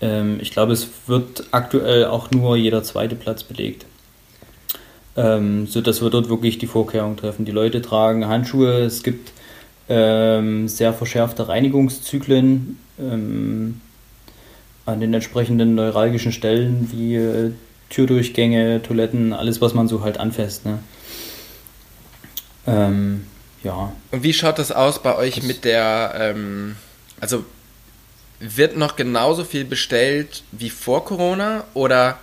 [0.00, 3.86] ähm, ich glaube, es wird aktuell auch nur jeder zweite Platz belegt.
[5.16, 7.44] Ähm, sodass wir dort wirklich die Vorkehrungen treffen.
[7.44, 9.32] Die Leute tragen Handschuhe, es gibt
[9.88, 13.80] ähm, sehr verschärfte Reinigungszyklen ähm,
[14.86, 17.52] an den entsprechenden neuralgischen Stellen wie äh,
[17.90, 20.66] Türdurchgänge, Toiletten, alles, was man so halt anfasst.
[20.66, 20.78] Ne?
[22.66, 23.26] Ähm,
[23.62, 23.92] ja.
[24.10, 26.76] Und wie schaut das aus bei euch das mit der, ähm,
[27.20, 27.44] also
[28.44, 32.18] wird noch genauso viel bestellt wie vor Corona oder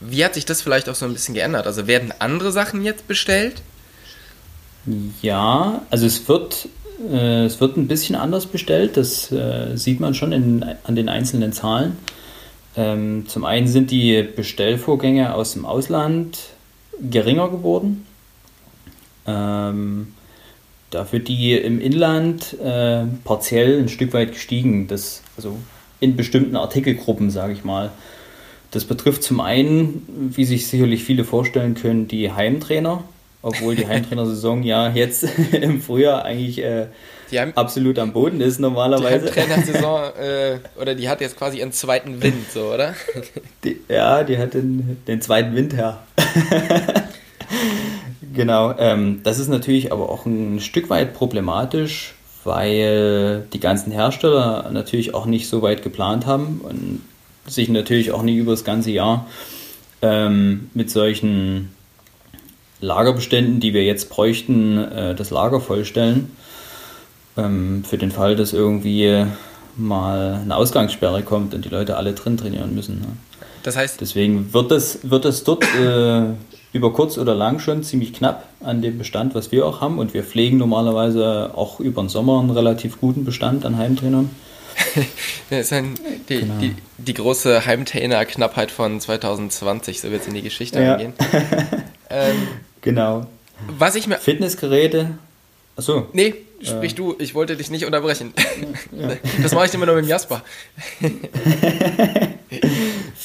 [0.00, 1.66] wie hat sich das vielleicht auch so ein bisschen geändert?
[1.66, 3.62] Also werden andere Sachen jetzt bestellt?
[5.22, 6.68] Ja, also es wird,
[7.10, 11.08] äh, es wird ein bisschen anders bestellt, das äh, sieht man schon in, an den
[11.08, 11.96] einzelnen Zahlen.
[12.76, 16.38] Ähm, zum einen sind die Bestellvorgänge aus dem Ausland
[17.00, 18.06] geringer geworden.
[19.26, 20.14] Ähm,
[20.90, 24.86] dafür die im Inland äh, partiell ein Stück weit gestiegen.
[24.86, 25.56] Das, also
[26.00, 27.90] in bestimmten Artikelgruppen, sage ich mal.
[28.70, 33.02] Das betrifft zum einen, wie sich sicherlich viele vorstellen können, die Heimtrainer,
[33.40, 36.88] obwohl die Heimtrainersaison ja jetzt im Frühjahr eigentlich äh,
[37.54, 39.30] absolut am Boden ist normalerweise.
[39.30, 42.94] Die Heimtrainersaison, äh, oder die hat jetzt quasi einen zweiten Wind, so, oder?
[43.64, 46.00] Die, ja, die hat den, den zweiten Wind her.
[48.34, 52.14] Genau, ähm, das ist natürlich aber auch ein Stück weit problematisch,
[52.48, 57.02] weil die ganzen Hersteller natürlich auch nicht so weit geplant haben und
[57.46, 59.26] sich natürlich auch nicht über das ganze Jahr
[60.00, 61.70] ähm, mit solchen
[62.80, 66.30] Lagerbeständen, die wir jetzt bräuchten, äh, das Lager vollstellen.
[67.36, 69.26] Ähm, für den Fall, dass irgendwie
[69.76, 73.00] mal eine Ausgangssperre kommt und die Leute alle drin trainieren müssen.
[73.00, 73.08] Ne?
[73.62, 74.00] Das heißt.
[74.00, 76.22] Deswegen wird es, wird dort äh,
[76.72, 79.98] über kurz oder lang schon ziemlich knapp an dem Bestand, was wir auch haben.
[79.98, 84.30] Und wir pflegen normalerweise auch über den Sommer einen relativ guten Bestand an Heimtrainern.
[85.50, 85.84] das ist
[86.28, 86.54] die, genau.
[86.60, 90.92] die, die, große Heimtrainer-Knappheit von 2020, so wird es in die Geschichte ja.
[90.92, 91.14] eingehen.
[92.10, 92.48] ähm,
[92.80, 93.26] genau.
[93.78, 94.18] Was ich mir.
[94.18, 95.18] Fitnessgeräte.
[95.76, 96.06] Achso.
[96.12, 98.34] Nee, sprich äh, du, ich wollte dich nicht unterbrechen.
[98.92, 99.16] Ja.
[99.42, 100.42] Das mache ich immer nur mit dem Jasper.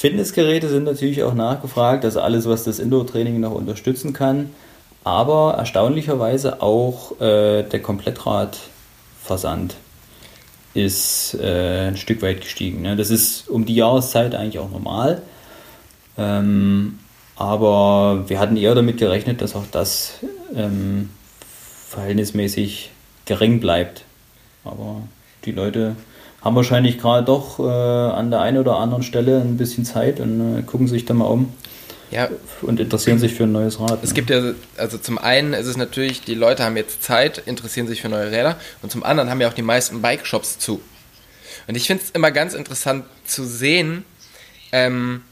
[0.04, 4.50] Fitnessgeräte sind natürlich auch nachgefragt, also alles, was das Indoor-Training noch unterstützen kann.
[5.02, 9.76] Aber erstaunlicherweise auch äh, der Komplettradversand
[10.74, 12.82] ist äh, ein Stück weit gestiegen.
[12.82, 12.96] Ne?
[12.96, 15.22] Das ist um die Jahreszeit eigentlich auch normal.
[16.18, 16.98] Ähm,
[17.34, 20.18] aber wir hatten eher damit gerechnet, dass auch das
[20.54, 21.08] ähm,
[21.88, 22.90] verhältnismäßig
[23.24, 24.04] gering bleibt.
[24.66, 25.00] Aber
[25.46, 25.96] die Leute
[26.44, 30.58] haben wahrscheinlich gerade doch äh, an der einen oder anderen Stelle ein bisschen Zeit und
[30.58, 31.52] äh, gucken sich da mal um.
[32.10, 32.28] Ja.
[32.60, 33.98] Und interessieren sich für ein neues Rad.
[34.04, 34.14] Es ne?
[34.14, 38.02] gibt ja, also zum einen ist es natürlich, die Leute haben jetzt Zeit, interessieren sich
[38.02, 40.80] für neue Räder und zum anderen haben ja auch die meisten Bike-Shops zu.
[41.66, 44.04] Und ich finde es immer ganz interessant zu sehen,
[44.70, 45.22] ähm,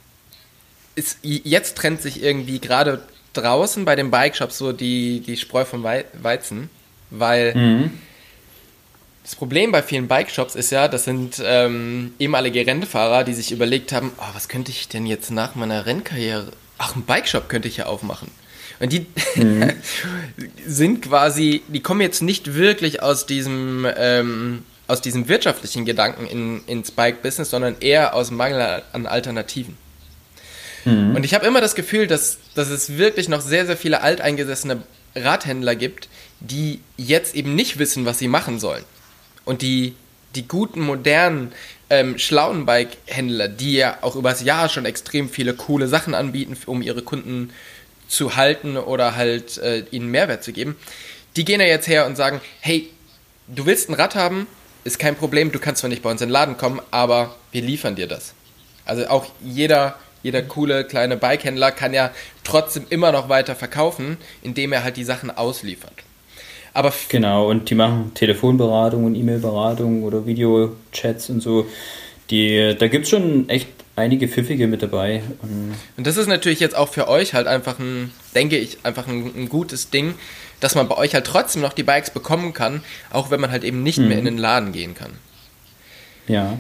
[0.94, 3.03] ist, jetzt trennt sich irgendwie gerade
[3.35, 6.70] draußen bei den Bike-Shops so die, die Spreu vom Weizen,
[7.11, 7.90] weil mhm.
[9.23, 13.93] Das Problem bei vielen Bike-Shops ist ja, das sind ähm, ehemalige Rennfahrer, die sich überlegt
[13.93, 17.77] haben, oh, was könnte ich denn jetzt nach meiner Rennkarriere, ach, ein Bike-Shop könnte ich
[17.77, 18.29] ja aufmachen.
[18.81, 19.07] Und die
[19.37, 19.71] mhm.
[20.67, 26.65] sind quasi, die kommen jetzt nicht wirklich aus diesem, ähm, aus diesem wirtschaftlichen Gedanken in,
[26.67, 29.77] ins Bike-Business, sondern eher aus Mangel an Alternativen.
[30.85, 31.15] Mhm.
[31.15, 34.83] Und ich habe immer das Gefühl, dass, dass es wirklich noch sehr, sehr viele alteingesessene
[35.15, 36.09] Radhändler gibt,
[36.41, 38.83] die jetzt eben nicht wissen, was sie machen sollen.
[39.45, 39.95] Und die,
[40.35, 41.53] die guten, modernen,
[41.91, 46.83] ähm, schlauen Bike-Händler, die ja auch übers Jahr schon extrem viele coole Sachen anbieten, um
[46.83, 47.51] ihre Kunden
[48.09, 50.77] zu halten oder halt äh, ihnen Mehrwert zu geben,
[51.37, 52.91] die gehen ja jetzt her und sagen, hey,
[53.49, 54.47] du willst ein Rad haben,
[54.85, 57.63] ist kein Problem, du kannst zwar nicht bei uns in den Laden kommen, aber wir
[57.63, 58.35] liefern dir das.
[58.85, 62.13] Also auch jeder jeder coole kleine Bikehändler kann ja
[62.45, 65.95] trotzdem immer noch weiter verkaufen, indem er halt die Sachen ausliefert.
[66.75, 71.67] Aber genau, und die machen Telefonberatung und E-Mail-Beratung oder Videochats und so.
[72.31, 75.23] Die, da gibt es schon echt einige Pfiffige mit dabei.
[75.43, 79.07] Und, und das ist natürlich jetzt auch für euch halt einfach ein, denke ich, einfach
[79.07, 80.15] ein, ein, gutes Ding,
[80.61, 83.65] dass man bei euch halt trotzdem noch die Bikes bekommen kann, auch wenn man halt
[83.65, 84.09] eben nicht mhm.
[84.09, 85.11] mehr in den Laden gehen kann.
[86.27, 86.59] Ja,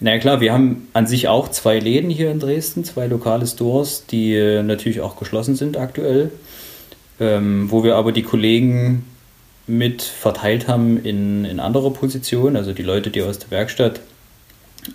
[0.00, 3.46] na ja, klar, wir haben an sich auch zwei Läden hier in Dresden, zwei lokale
[3.46, 6.30] Stores, die äh, natürlich auch geschlossen sind aktuell,
[7.18, 9.04] ähm, wo wir aber die Kollegen
[9.68, 14.00] mit verteilt haben in, in andere Positionen, also die Leute, die aus der Werkstatt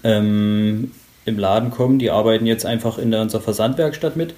[0.03, 0.91] ähm,
[1.25, 4.33] im Laden kommen, die arbeiten jetzt einfach in unserer Versandwerkstatt mit,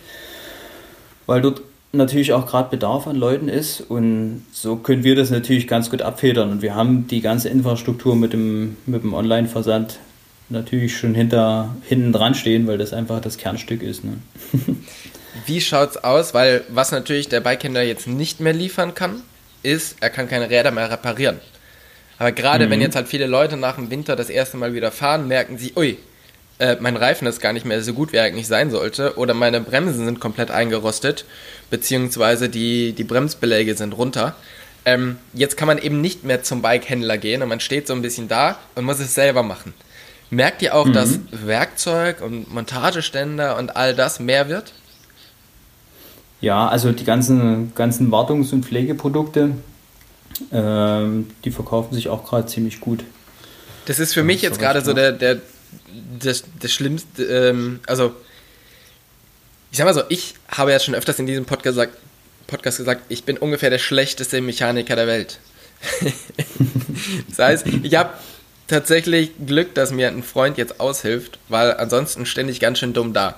[1.25, 1.61] weil dort
[1.93, 6.01] natürlich auch gerade Bedarf an Leuten ist und so können wir das natürlich ganz gut
[6.01, 9.99] abfedern und wir haben die ganze Infrastruktur mit dem, mit dem Online-Versand
[10.49, 14.03] natürlich schon hinter, hinten dran stehen, weil das einfach das Kernstück ist.
[14.03, 14.17] Ne?
[15.45, 16.33] Wie schaut's aus?
[16.33, 19.21] Weil was natürlich der Bikehändler jetzt nicht mehr liefern kann,
[19.65, 21.39] ist, er kann keine Räder mehr reparieren.
[22.17, 22.71] Aber gerade mhm.
[22.71, 25.73] wenn jetzt halt viele Leute nach dem Winter das erste Mal wieder fahren, merken sie,
[25.75, 25.97] ui,
[26.59, 29.33] äh, mein Reifen ist gar nicht mehr so gut, wie er eigentlich sein sollte, oder
[29.33, 31.25] meine Bremsen sind komplett eingerostet,
[31.69, 34.35] beziehungsweise die, die Bremsbeläge sind runter.
[34.85, 38.01] Ähm, jetzt kann man eben nicht mehr zum Bikehändler gehen und man steht so ein
[38.01, 39.73] bisschen da und muss es selber machen.
[40.29, 40.93] Merkt ihr auch, mhm.
[40.93, 44.73] dass Werkzeug und Montageständer und all das mehr wird?
[46.41, 49.51] Ja, also die ganzen, ganzen Wartungs- und Pflegeprodukte,
[50.51, 53.03] ähm, die verkaufen sich auch gerade ziemlich gut.
[53.85, 55.37] Das ist für mich jetzt gerade so der, der,
[56.19, 58.13] das, das Schlimmste, ähm, also
[59.71, 61.97] ich sag mal so, ich habe ja schon öfters in diesem Podcast gesagt,
[62.47, 65.39] Podcast gesagt, ich bin ungefähr der schlechteste Mechaniker der Welt.
[67.29, 68.11] das heißt, ich habe
[68.67, 73.37] tatsächlich Glück, dass mir ein Freund jetzt aushilft, weil ansonsten ständig ganz schön dumm da.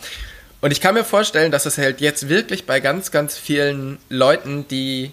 [0.61, 4.67] Und ich kann mir vorstellen, dass es halt jetzt wirklich bei ganz, ganz vielen Leuten,
[4.67, 5.11] die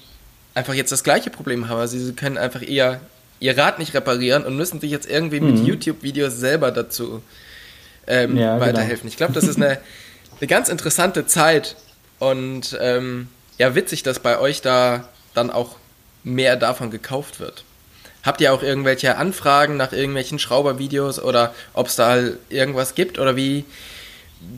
[0.54, 1.80] einfach jetzt das gleiche Problem haben.
[1.80, 3.00] Also sie können einfach eher
[3.40, 5.52] ihr Rad nicht reparieren und müssen sich jetzt irgendwie mhm.
[5.52, 7.22] mit YouTube-Videos selber dazu
[8.06, 8.66] ähm, ja, genau.
[8.66, 9.02] weiterhelfen.
[9.02, 9.10] Genau.
[9.10, 9.78] Ich glaube, das ist eine,
[10.40, 11.76] eine ganz interessante Zeit
[12.18, 13.28] und ähm,
[13.58, 15.76] ja, witzig, dass bei euch da dann auch
[16.22, 17.64] mehr davon gekauft wird.
[18.22, 23.36] Habt ihr auch irgendwelche Anfragen nach irgendwelchen Schraubervideos oder ob es da irgendwas gibt oder
[23.36, 23.64] wie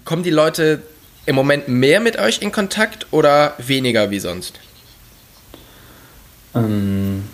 [0.04, 0.82] kommen die Leute
[1.26, 4.60] im Moment mehr mit euch in Kontakt oder weniger wie sonst?
[6.54, 7.24] Ähm,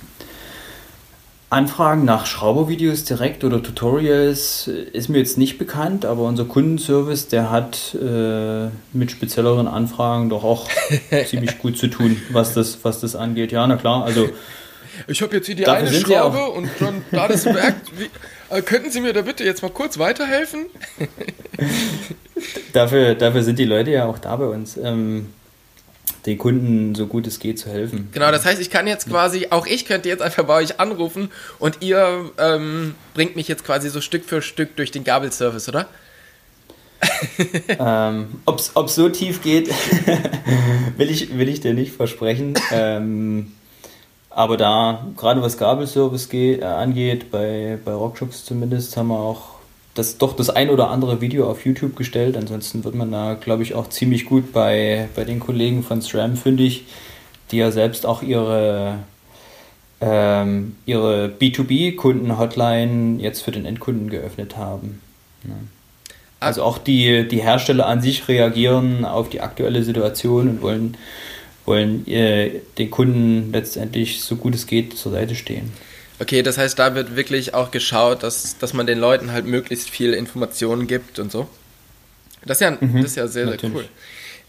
[1.50, 7.50] Anfragen nach Schraubervideos direkt oder Tutorials ist mir jetzt nicht bekannt, aber unser Kundenservice, der
[7.50, 10.68] hat äh, mit spezielleren Anfragen doch auch
[11.26, 13.52] ziemlich gut zu tun, was das, was das angeht.
[13.52, 14.30] Ja, na klar, also
[15.06, 17.74] ich habe jetzt hier die eine Schraube und dann da das Werk.
[17.98, 18.08] Wie,
[18.54, 20.66] äh, könnten Sie mir da bitte jetzt mal kurz weiterhelfen?
[22.72, 24.76] dafür, dafür sind die Leute ja auch da bei uns.
[24.76, 25.26] Ähm,
[26.26, 28.08] den Kunden so gut es geht zu helfen.
[28.12, 31.30] Genau, das heißt, ich kann jetzt quasi, auch ich könnte jetzt einfach bei euch anrufen
[31.58, 35.88] und ihr ähm, bringt mich jetzt quasi so Stück für Stück durch den Gabelservice, oder?
[37.68, 39.68] ähm, Ob es so tief geht,
[40.96, 42.54] will, ich, will ich dir nicht versprechen.
[42.70, 43.52] Ähm,
[44.30, 49.51] aber da, gerade was Gabelservice geht, äh, angeht, bei, bei Rockshops zumindest, haben wir auch
[49.94, 52.36] das, doch das ein oder andere Video auf YouTube gestellt.
[52.36, 56.36] Ansonsten wird man da, glaube ich, auch ziemlich gut bei, bei den Kollegen von SRAM
[56.36, 56.84] fündig,
[57.50, 58.98] die ja selbst auch ihre,
[60.00, 65.00] ähm, ihre B2B-Kunden-Hotline jetzt für den Endkunden geöffnet haben.
[65.44, 65.54] Ja.
[66.40, 70.96] Also auch die, die Hersteller an sich reagieren auf die aktuelle Situation und wollen
[71.64, 75.72] wollen äh, den Kunden letztendlich so gut es geht zur Seite stehen.
[76.22, 79.90] Okay, das heißt, da wird wirklich auch geschaut, dass, dass man den Leuten halt möglichst
[79.90, 81.48] viel Informationen gibt und so.
[82.44, 83.88] Das ist ja, mhm, das ist ja sehr, sehr cool.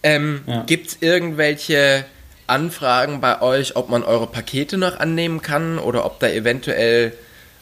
[0.04, 0.64] Ähm, ja.
[0.68, 2.06] Gibt es irgendwelche
[2.46, 7.12] Anfragen bei euch, ob man eure Pakete noch annehmen kann oder ob da eventuell,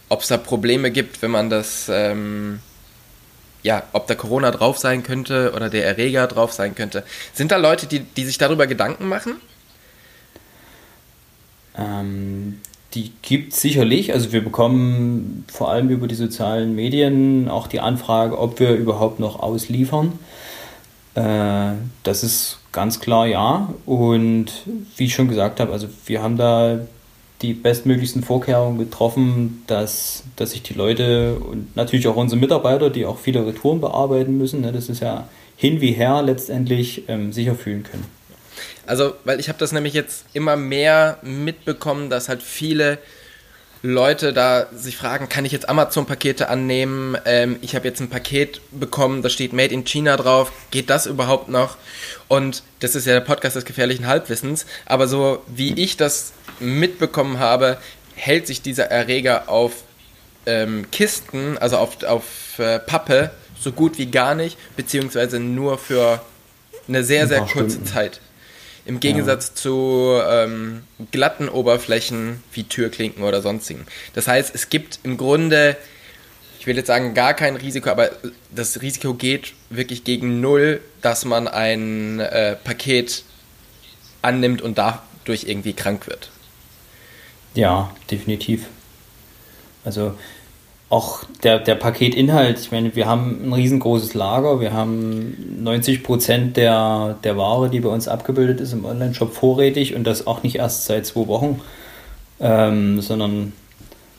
[0.09, 2.59] ob es da Probleme gibt, wenn man das, ähm,
[3.63, 7.05] ja, ob da Corona drauf sein könnte oder der Erreger drauf sein könnte.
[7.33, 9.37] Sind da Leute, die, die sich darüber Gedanken machen?
[11.77, 12.59] Ähm,
[12.93, 14.13] die gibt es sicherlich.
[14.13, 19.19] Also wir bekommen vor allem über die sozialen Medien auch die Anfrage, ob wir überhaupt
[19.19, 20.13] noch ausliefern.
[21.15, 21.73] Äh,
[22.03, 23.73] das ist ganz klar ja.
[23.85, 24.47] Und
[24.97, 26.79] wie ich schon gesagt habe, also wir haben da
[27.41, 33.05] die bestmöglichsten Vorkehrungen getroffen, dass, dass sich die Leute und natürlich auch unsere Mitarbeiter, die
[33.05, 37.55] auch viele Retouren bearbeiten müssen, ne, das ist ja hin wie her letztendlich ähm, sicher
[37.55, 38.05] fühlen können.
[38.85, 42.99] Also, weil ich habe das nämlich jetzt immer mehr mitbekommen, dass halt viele
[43.83, 47.17] Leute da sich fragen, kann ich jetzt Amazon-Pakete annehmen?
[47.25, 50.51] Ähm, ich habe jetzt ein Paket bekommen, da steht Made in China drauf.
[50.69, 51.77] Geht das überhaupt noch?
[52.27, 54.67] Und das ist ja der Podcast des gefährlichen Halbwissens.
[54.85, 57.77] Aber so wie ich das mitbekommen habe,
[58.13, 59.73] hält sich dieser Erreger auf
[60.45, 66.21] ähm, Kisten, also auf, auf äh, Pappe, so gut wie gar nicht, beziehungsweise nur für
[66.87, 67.85] eine sehr, sehr kurze Stunden.
[67.85, 68.21] Zeit.
[68.85, 69.55] Im Gegensatz ja.
[69.55, 73.85] zu ähm, glatten Oberflächen wie Türklinken oder sonstigen.
[74.13, 75.77] Das heißt, es gibt im Grunde,
[76.59, 78.09] ich will jetzt sagen, gar kein Risiko, aber
[78.49, 83.23] das Risiko geht wirklich gegen null, dass man ein äh, Paket
[84.21, 86.31] annimmt und dadurch irgendwie krank wird.
[87.53, 88.65] Ja, definitiv.
[89.83, 90.15] Also
[90.91, 96.57] auch der, der Paketinhalt, ich meine, wir haben ein riesengroßes Lager, wir haben 90 Prozent
[96.57, 100.57] der, der Ware, die bei uns abgebildet ist im Online-Shop vorrätig und das auch nicht
[100.57, 101.61] erst seit zwei Wochen,
[102.41, 103.53] ähm, sondern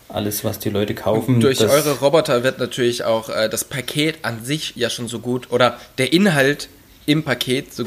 [0.09, 1.37] alles, was die Leute kaufen.
[1.37, 5.19] Und durch eure Roboter wird natürlich auch äh, das Paket an sich ja schon so
[5.19, 6.69] gut oder der Inhalt
[7.05, 7.85] im Paket so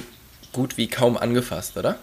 [0.53, 1.97] gut wie kaum angefasst, oder?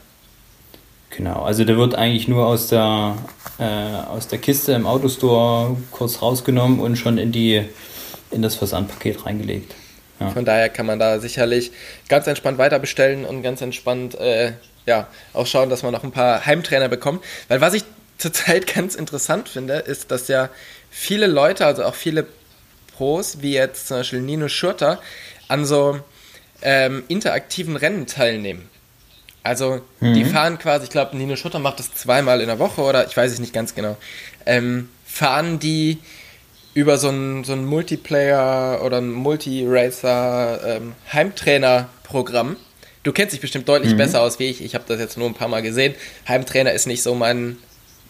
[1.16, 3.16] Genau, also der wird eigentlich nur aus der,
[3.58, 7.62] äh, aus der Kiste im Autostore kurz rausgenommen und schon in, die,
[8.30, 9.74] in das Versandpaket reingelegt.
[10.20, 10.30] Ja.
[10.30, 11.70] Von daher kann man da sicherlich
[12.08, 14.52] ganz entspannt weiter bestellen und ganz entspannt äh,
[14.86, 17.22] ja, auch schauen, dass man noch ein paar Heimtrainer bekommt.
[17.48, 17.84] Weil was ich
[18.18, 20.48] zurzeit ganz interessant finde, ist, dass ja
[20.90, 22.26] viele Leute, also auch viele
[22.96, 25.00] Pros, wie jetzt zum Beispiel Nino Schurter,
[25.48, 25.98] an so
[26.62, 28.68] ähm, interaktiven Rennen teilnehmen.
[29.42, 30.14] Also mhm.
[30.14, 33.16] die fahren quasi, ich glaube, Nino Schutter macht das zweimal in der Woche oder ich
[33.16, 33.96] weiß es nicht ganz genau.
[34.46, 35.98] Ähm, fahren die
[36.74, 42.56] über so ein, so ein Multiplayer oder ein Multi-Racer ähm, Heimtrainer-Programm.
[43.02, 43.98] Du kennst dich bestimmt deutlich mhm.
[43.98, 44.62] besser aus wie ich.
[44.64, 45.94] Ich habe das jetzt nur ein paar Mal gesehen.
[46.28, 47.58] Heimtrainer ist nicht so mein,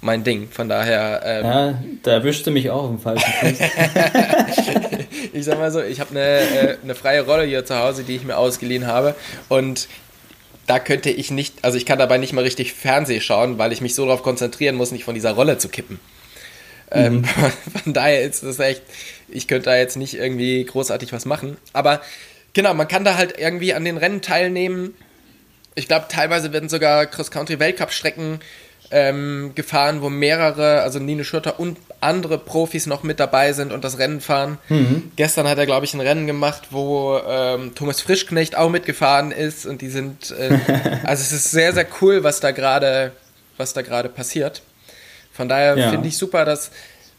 [0.03, 0.49] mein Ding.
[0.51, 1.23] Von daher.
[1.25, 3.59] Ähm, ja, da erwischte mich auch im falschen Fuß.
[5.33, 8.16] ich sag mal so, ich habe eine, äh, eine freie Rolle hier zu Hause, die
[8.16, 9.14] ich mir ausgeliehen habe.
[9.49, 9.88] Und
[10.66, 13.81] da könnte ich nicht, also ich kann dabei nicht mal richtig Fernseh schauen, weil ich
[13.81, 16.01] mich so darauf konzentrieren muss, nicht von dieser Rolle zu kippen.
[16.90, 17.25] Ähm, mhm.
[17.25, 17.53] Ähm,
[17.85, 18.83] von daher ist das echt,
[19.29, 21.57] ich könnte da jetzt nicht irgendwie großartig was machen.
[21.72, 22.01] Aber
[22.53, 24.94] genau, man kann da halt irgendwie an den Rennen teilnehmen.
[25.75, 28.40] Ich glaube, teilweise werden sogar Cross-Country-Weltcup-Strecken
[28.92, 33.85] ähm, gefahren, wo mehrere, also Nino Schurter und andere Profis noch mit dabei sind und
[33.85, 34.59] das Rennen fahren.
[34.68, 35.12] Mhm.
[35.16, 39.64] Gestern hat er, glaube ich, ein Rennen gemacht, wo ähm, Thomas Frischknecht auch mitgefahren ist
[39.64, 40.59] und die sind, äh,
[41.05, 43.12] also es ist sehr, sehr cool, was da gerade,
[43.57, 44.62] was da gerade passiert.
[45.33, 45.90] Von daher ja.
[45.90, 46.70] finde ich super, dass,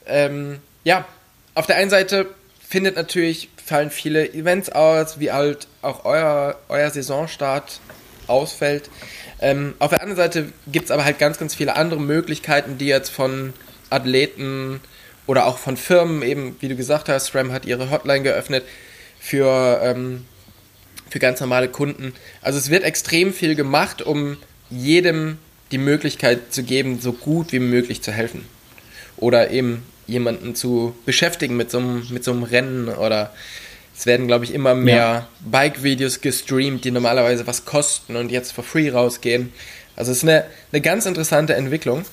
[0.05, 1.05] ähm, ja,
[1.55, 2.27] auf der einen Seite
[2.67, 7.79] findet natürlich, fallen viele Events aus, wie halt auch euer, euer Saisonstart
[8.27, 8.89] ausfällt.
[9.43, 12.85] Ähm, auf der anderen Seite gibt es aber halt ganz, ganz viele andere Möglichkeiten, die
[12.85, 13.51] jetzt von
[13.89, 14.79] Athleten
[15.27, 18.63] oder auch von Firmen, eben wie du gesagt hast, SRAM hat ihre Hotline geöffnet
[19.19, 20.23] für, ähm,
[21.09, 22.13] für ganz normale Kunden.
[22.41, 24.37] Also es wird extrem viel gemacht, um
[24.69, 25.37] jedem
[25.73, 28.45] die Möglichkeit zu geben, so gut wie möglich zu helfen.
[29.17, 33.33] Oder eben jemanden zu beschäftigen mit so einem, mit so einem Rennen oder
[33.95, 35.27] es werden, glaube ich, immer mehr ja.
[35.41, 39.53] Bike-Videos gestreamt, die normalerweise was kosten und jetzt for free rausgehen.
[39.95, 42.03] Also es ist eine, eine ganz interessante Entwicklung.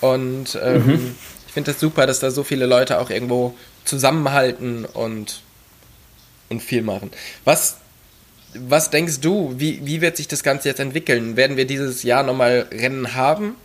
[0.00, 1.16] Und ähm, mhm.
[1.46, 3.54] ich finde das super, dass da so viele Leute auch irgendwo
[3.84, 5.42] zusammenhalten und,
[6.50, 7.10] und viel machen.
[7.44, 7.78] Was,
[8.54, 11.36] was denkst du, wie, wie wird sich das Ganze jetzt entwickeln?
[11.36, 13.56] Werden wir dieses Jahr nochmal Rennen haben?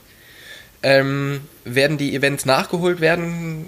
[0.81, 3.67] Ähm, werden die Events nachgeholt werden?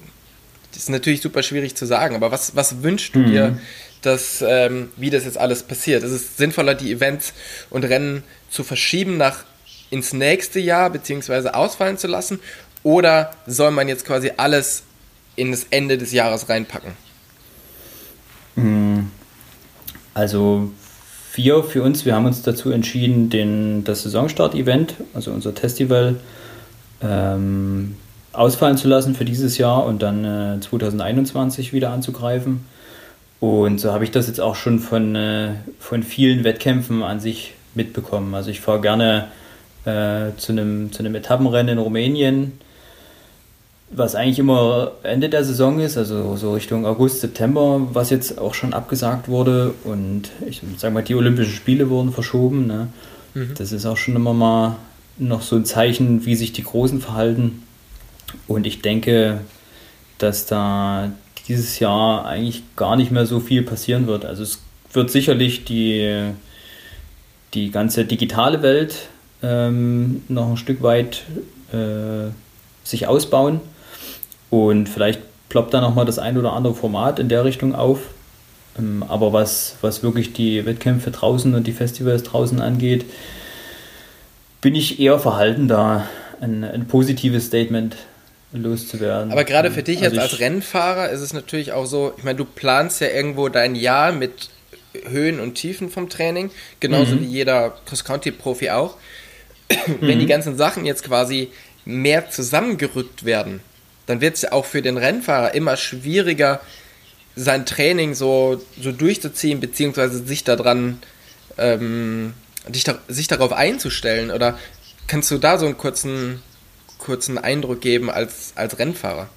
[0.72, 3.26] Das ist natürlich super schwierig zu sagen, aber was, was wünschst du mhm.
[3.26, 3.60] dir,
[4.02, 6.04] dass, ähm, wie das jetzt alles passiert?
[6.04, 7.34] Ist es sinnvoller, die Events
[7.70, 9.44] und Rennen zu verschieben nach
[9.90, 12.40] ins nächste Jahr beziehungsweise ausfallen zu lassen?
[12.84, 14.84] Oder soll man jetzt quasi alles
[15.36, 16.94] in das Ende des Jahres reinpacken?
[18.56, 19.12] Mhm.
[20.14, 20.72] Also
[21.34, 26.16] wir für uns, wir haben uns dazu entschieden, den, das Saisonstart-Event, also unser Festival,
[27.02, 27.96] ähm,
[28.34, 32.66] ausfallen zu lassen für dieses Jahr und dann äh, 2021 wieder anzugreifen.
[33.42, 37.56] Und so habe ich das jetzt auch schon von, äh, von vielen Wettkämpfen an sich
[37.74, 38.36] mitbekommen.
[38.36, 39.30] Also ich fahre gerne
[39.84, 42.52] äh, zu, einem, zu einem Etappenrennen in Rumänien,
[43.90, 48.54] was eigentlich immer Ende der Saison ist, also so Richtung August, September, was jetzt auch
[48.54, 49.74] schon abgesagt wurde.
[49.86, 52.68] Und ich sage mal, die Olympischen Spiele wurden verschoben.
[52.68, 52.90] Ne?
[53.34, 53.56] Mhm.
[53.58, 54.76] Das ist auch schon immer mal
[55.18, 57.64] noch so ein Zeichen, wie sich die Großen verhalten.
[58.48, 59.40] Und ich denke,
[60.20, 61.12] dass da
[61.52, 64.24] dieses Jahr eigentlich gar nicht mehr so viel passieren wird.
[64.24, 64.62] Also es
[64.94, 66.32] wird sicherlich die,
[67.54, 69.10] die ganze digitale Welt
[69.44, 71.24] ähm, noch ein Stück weit
[71.74, 72.32] äh,
[72.84, 73.60] sich ausbauen
[74.50, 78.00] und vielleicht ploppt da nochmal das ein oder andere Format in der Richtung auf.
[78.80, 83.04] Ähm, aber was, was wirklich die Wettkämpfe draußen und die Festivals draußen angeht,
[84.62, 86.08] bin ich eher verhalten, da
[86.40, 87.98] ein, ein positives Statement
[88.54, 89.32] loszuwerden.
[89.32, 92.38] Aber gerade für dich also jetzt als Rennfahrer ist es natürlich auch so, ich meine,
[92.38, 94.50] du planst ja irgendwo dein Jahr mit
[95.08, 97.22] Höhen und Tiefen vom Training, genauso mhm.
[97.22, 98.98] wie jeder Cross-Country-Profi auch.
[100.02, 100.30] Wenn die mhm.
[100.30, 101.50] ganzen Sachen jetzt quasi
[101.86, 103.62] mehr zusammengerückt werden,
[104.06, 106.60] dann wird es ja auch für den Rennfahrer immer schwieriger,
[107.36, 111.00] sein Training so, so durchzuziehen, beziehungsweise sich daran,
[111.58, 112.34] ähm,
[112.68, 114.32] dich da, sich darauf einzustellen.
[114.32, 114.60] Oder
[115.08, 116.42] kannst du da so einen kurzen
[117.02, 119.28] kurzen Eindruck geben als, als Rennfahrer.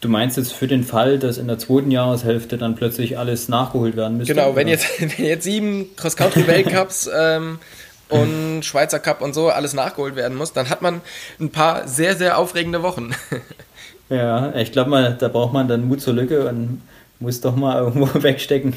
[0.00, 3.96] Du meinst jetzt für den Fall, dass in der zweiten Jahreshälfte dann plötzlich alles nachgeholt
[3.96, 4.32] werden müsste?
[4.32, 7.58] Genau, wenn jetzt, wenn jetzt sieben Cross-Country-Weltcups ähm,
[8.08, 11.00] und Schweizer Cup und so alles nachgeholt werden muss, dann hat man
[11.40, 13.10] ein paar sehr, sehr aufregende Wochen.
[14.10, 16.80] Ja, ich glaube da braucht man dann Mut zur Lücke und
[17.20, 18.72] muss doch mal irgendwo wegstecken.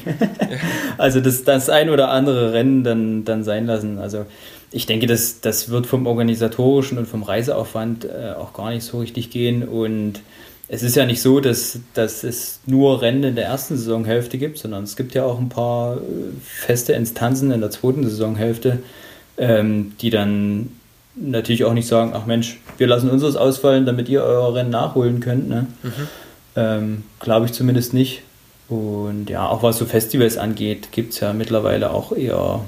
[0.98, 3.98] also das, das ein oder andere Rennen dann, dann sein lassen.
[3.98, 4.26] Also
[4.72, 9.00] ich denke, das, das wird vom organisatorischen und vom Reiseaufwand äh, auch gar nicht so
[9.00, 9.68] richtig gehen.
[9.68, 10.20] Und
[10.68, 14.58] es ist ja nicht so, dass, dass es nur Rennen in der ersten Saisonhälfte gibt,
[14.58, 15.98] sondern es gibt ja auch ein paar äh,
[16.42, 18.78] feste Instanzen in der zweiten Saisonhälfte,
[19.36, 20.70] ähm, die dann
[21.14, 25.20] natürlich auch nicht sagen, ach Mensch, wir lassen unseres ausfallen, damit ihr euer Rennen nachholen
[25.20, 25.48] könnt.
[25.48, 25.66] Ne?
[25.82, 26.08] Mhm.
[26.56, 28.22] Ähm, Glaube ich zumindest nicht.
[28.70, 32.64] Und ja, auch was so Festivals angeht, gibt es ja mittlerweile auch eher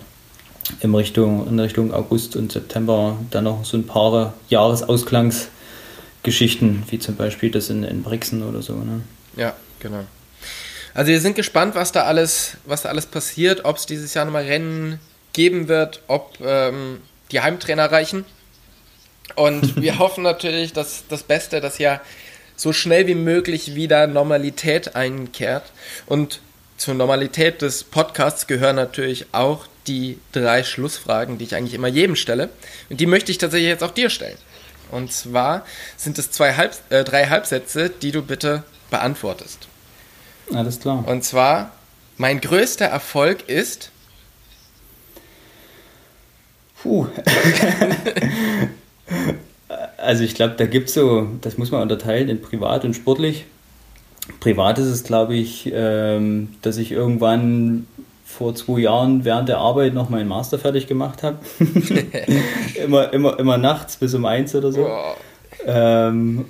[0.81, 7.17] in Richtung, in Richtung August und September dann noch so ein paar Jahresausklangsgeschichten, wie zum
[7.17, 8.75] Beispiel das in, in Brixen oder so.
[8.75, 9.03] Ne?
[9.37, 10.05] Ja, genau.
[10.95, 14.25] Also wir sind gespannt, was da alles, was da alles passiert, ob es dieses Jahr
[14.25, 15.01] nochmal Rennen
[15.33, 17.01] geben wird, ob ähm,
[17.33, 18.25] die Heimtrainer reichen.
[19.35, 22.01] Und wir hoffen natürlich, dass das Beste, dass ja
[22.57, 25.65] so schnell wie möglich wieder Normalität einkehrt.
[26.07, 26.41] Und
[26.77, 32.17] zur Normalität des Podcasts gehören natürlich auch die drei Schlussfragen, die ich eigentlich immer jedem
[32.17, 32.49] stelle.
[32.91, 34.39] Und die möchte ich tatsächlich jetzt auch dir stellen.
[34.91, 35.65] Und zwar
[35.97, 39.69] sind es zwei Halb, äh, drei Halbsätze, die du bitte beantwortest.
[40.53, 41.07] Alles klar.
[41.07, 41.73] Und zwar,
[42.17, 43.91] mein größter Erfolg ist.
[46.83, 47.07] Puh.
[49.97, 53.47] also ich glaube, da gibt es so, das muss man unterteilen in privat und sportlich.
[54.41, 57.87] Privat ist es, glaube ich, ähm, dass ich irgendwann
[58.37, 61.39] vor zwei Jahren während der Arbeit noch meinen Master fertig gemacht habe.
[62.85, 64.89] immer, immer, immer nachts bis um eins oder so.
[65.67, 66.45] Ähm,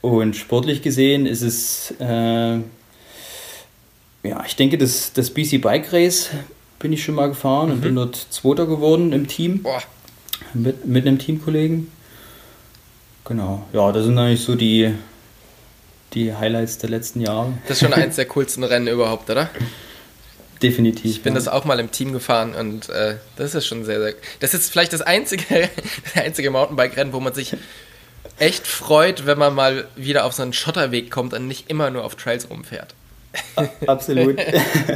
[0.00, 6.30] und sportlich gesehen ist es, äh, ja, ich denke, das, das BC Bike Race
[6.80, 7.74] bin ich schon mal gefahren mhm.
[7.74, 9.62] und bin dort Zweiter geworden im Team.
[9.62, 9.80] Boah.
[10.54, 11.90] Mit, mit einem Teamkollegen.
[13.24, 13.64] Genau.
[13.72, 14.92] Ja, das sind eigentlich so die,
[16.14, 17.52] die Highlights der letzten Jahre.
[17.68, 19.50] Das ist schon eins der coolsten Rennen überhaupt, oder?
[20.62, 21.10] Definitiv.
[21.10, 21.38] Ich bin ja.
[21.38, 24.14] das auch mal im Team gefahren und äh, das ist schon sehr, sehr.
[24.40, 25.68] Das ist vielleicht das einzige,
[26.14, 27.56] das einzige Mountainbike-Rennen, wo man sich
[28.38, 32.04] echt freut, wenn man mal wieder auf so einen Schotterweg kommt und nicht immer nur
[32.04, 32.94] auf Trails rumfährt.
[33.86, 34.38] Absolut.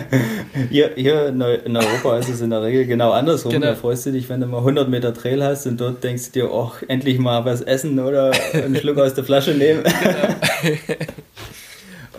[0.70, 3.52] hier, hier in Europa ist es in der Regel genau andersrum.
[3.52, 3.66] Genau.
[3.66, 6.32] Da freust du dich, wenn du mal 100 Meter Trail hast und dort denkst du
[6.32, 9.84] dir, oh, endlich mal was essen oder einen Schluck aus der Flasche nehmen.
[9.84, 10.76] Genau.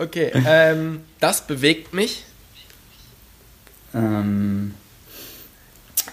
[0.00, 2.24] okay, ähm, das bewegt mich
[3.94, 4.74] ähm,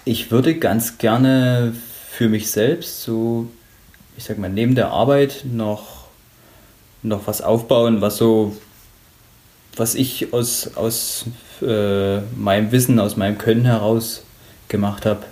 [0.04, 1.74] ich würde ganz gerne
[2.10, 3.48] für mich selbst so,
[4.16, 6.06] ich sag mal, neben der Arbeit noch,
[7.02, 8.56] noch was aufbauen, was so,
[9.76, 11.26] was ich aus, aus
[11.62, 14.22] äh, meinem Wissen, aus meinem Können heraus
[14.68, 15.24] gemacht habe.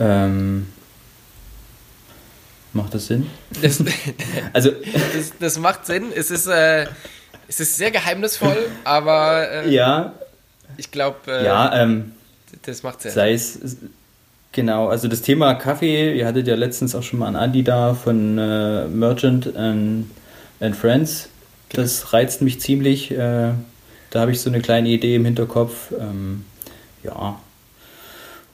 [0.00, 0.68] Ähm,
[2.72, 3.28] macht das Sinn?
[3.60, 3.82] Das,
[4.52, 6.12] also, das, das, macht Sinn.
[6.14, 6.86] Es ist, äh,
[7.48, 9.50] es ist sehr geheimnisvoll, aber.
[9.50, 10.14] Äh, ja,
[10.78, 11.16] ich glaube.
[11.26, 12.12] Äh, ja, ähm,
[12.62, 13.12] Das macht Sinn.
[13.12, 13.58] Sei es,
[14.52, 17.94] genau, also das Thema Kaffee, ihr hattet ja letztens auch schon mal einen Andi da
[17.94, 20.10] von äh, Merchant and,
[20.60, 21.28] and Friends.
[21.70, 23.10] Das reizt mich ziemlich.
[23.10, 23.52] Äh,
[24.10, 25.92] da habe ich so eine kleine Idee im Hinterkopf.
[25.98, 26.44] Ähm,
[27.02, 27.38] ja.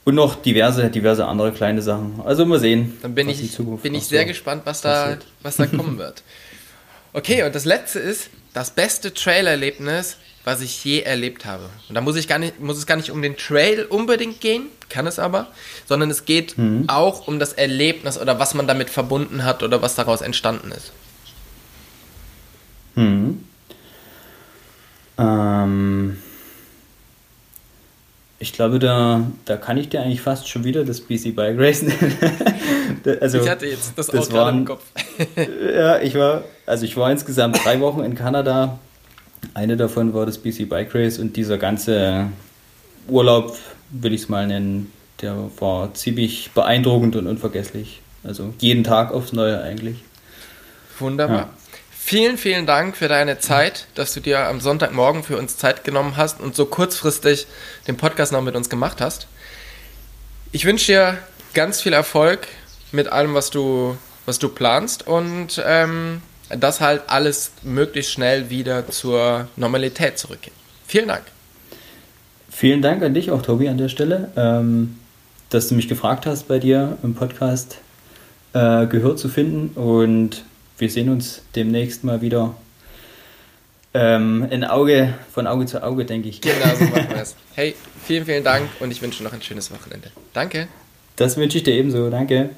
[0.04, 2.20] Und noch diverse, diverse andere kleine Sachen.
[2.24, 2.98] Also mal sehen.
[3.00, 6.22] Dann bin ich, bin ich sehr so gespannt, was da, was da kommen wird.
[7.14, 11.70] Okay, und das letzte ist das beste Trailerlebnis, was ich je erlebt habe.
[11.88, 14.66] Und da muss ich gar nicht, muss es gar nicht um den Trail unbedingt gehen,
[14.90, 15.48] kann es aber,
[15.86, 16.84] sondern es geht Mhm.
[16.88, 20.92] auch um das Erlebnis oder was man damit verbunden hat oder was daraus entstanden ist.
[22.94, 23.44] Mhm.
[25.18, 26.18] Ähm,
[28.38, 31.82] ich glaube, da, da kann ich dir eigentlich fast schon wieder das BC Bike Race
[31.82, 32.16] nennen.
[33.20, 34.82] also, ich hatte jetzt das, das gerade im waren- Kopf.
[35.74, 38.78] ja, ich war, also ich war insgesamt drei Wochen in Kanada.
[39.52, 42.28] Eine davon war das BC Bike Race und dieser ganze
[43.08, 43.56] Urlaub,
[43.90, 48.00] will ich es mal nennen, der war ziemlich beeindruckend und unvergesslich.
[48.22, 50.02] Also jeden Tag aufs Neue eigentlich.
[50.98, 51.36] Wunderbar.
[51.36, 51.50] Ja.
[51.90, 56.16] Vielen, vielen Dank für deine Zeit, dass du dir am Sonntagmorgen für uns Zeit genommen
[56.16, 57.46] hast und so kurzfristig
[57.86, 59.26] den Podcast noch mit uns gemacht hast.
[60.52, 61.18] Ich wünsche dir
[61.54, 62.46] ganz viel Erfolg
[62.92, 66.20] mit allem, was du, was du planst und ähm,
[66.50, 70.52] dass halt alles möglichst schnell wieder zur Normalität zurückgeht.
[70.86, 71.22] Vielen Dank.
[72.50, 74.96] Vielen Dank an dich auch, Tobi, an der Stelle, ähm,
[75.50, 77.78] dass du mich gefragt hast, bei dir im Podcast
[78.52, 79.70] äh, Gehör zu finden.
[79.78, 80.44] Und
[80.78, 82.54] wir sehen uns demnächst mal wieder
[83.92, 86.40] ähm, in Auge, von Auge zu Auge, denke ich.
[86.40, 87.36] Genau so machen wir es.
[87.54, 87.74] Hey,
[88.04, 90.10] vielen, vielen Dank und ich wünsche noch ein schönes Wochenende.
[90.32, 90.68] Danke.
[91.16, 92.10] Das wünsche ich dir ebenso.
[92.10, 92.50] Danke.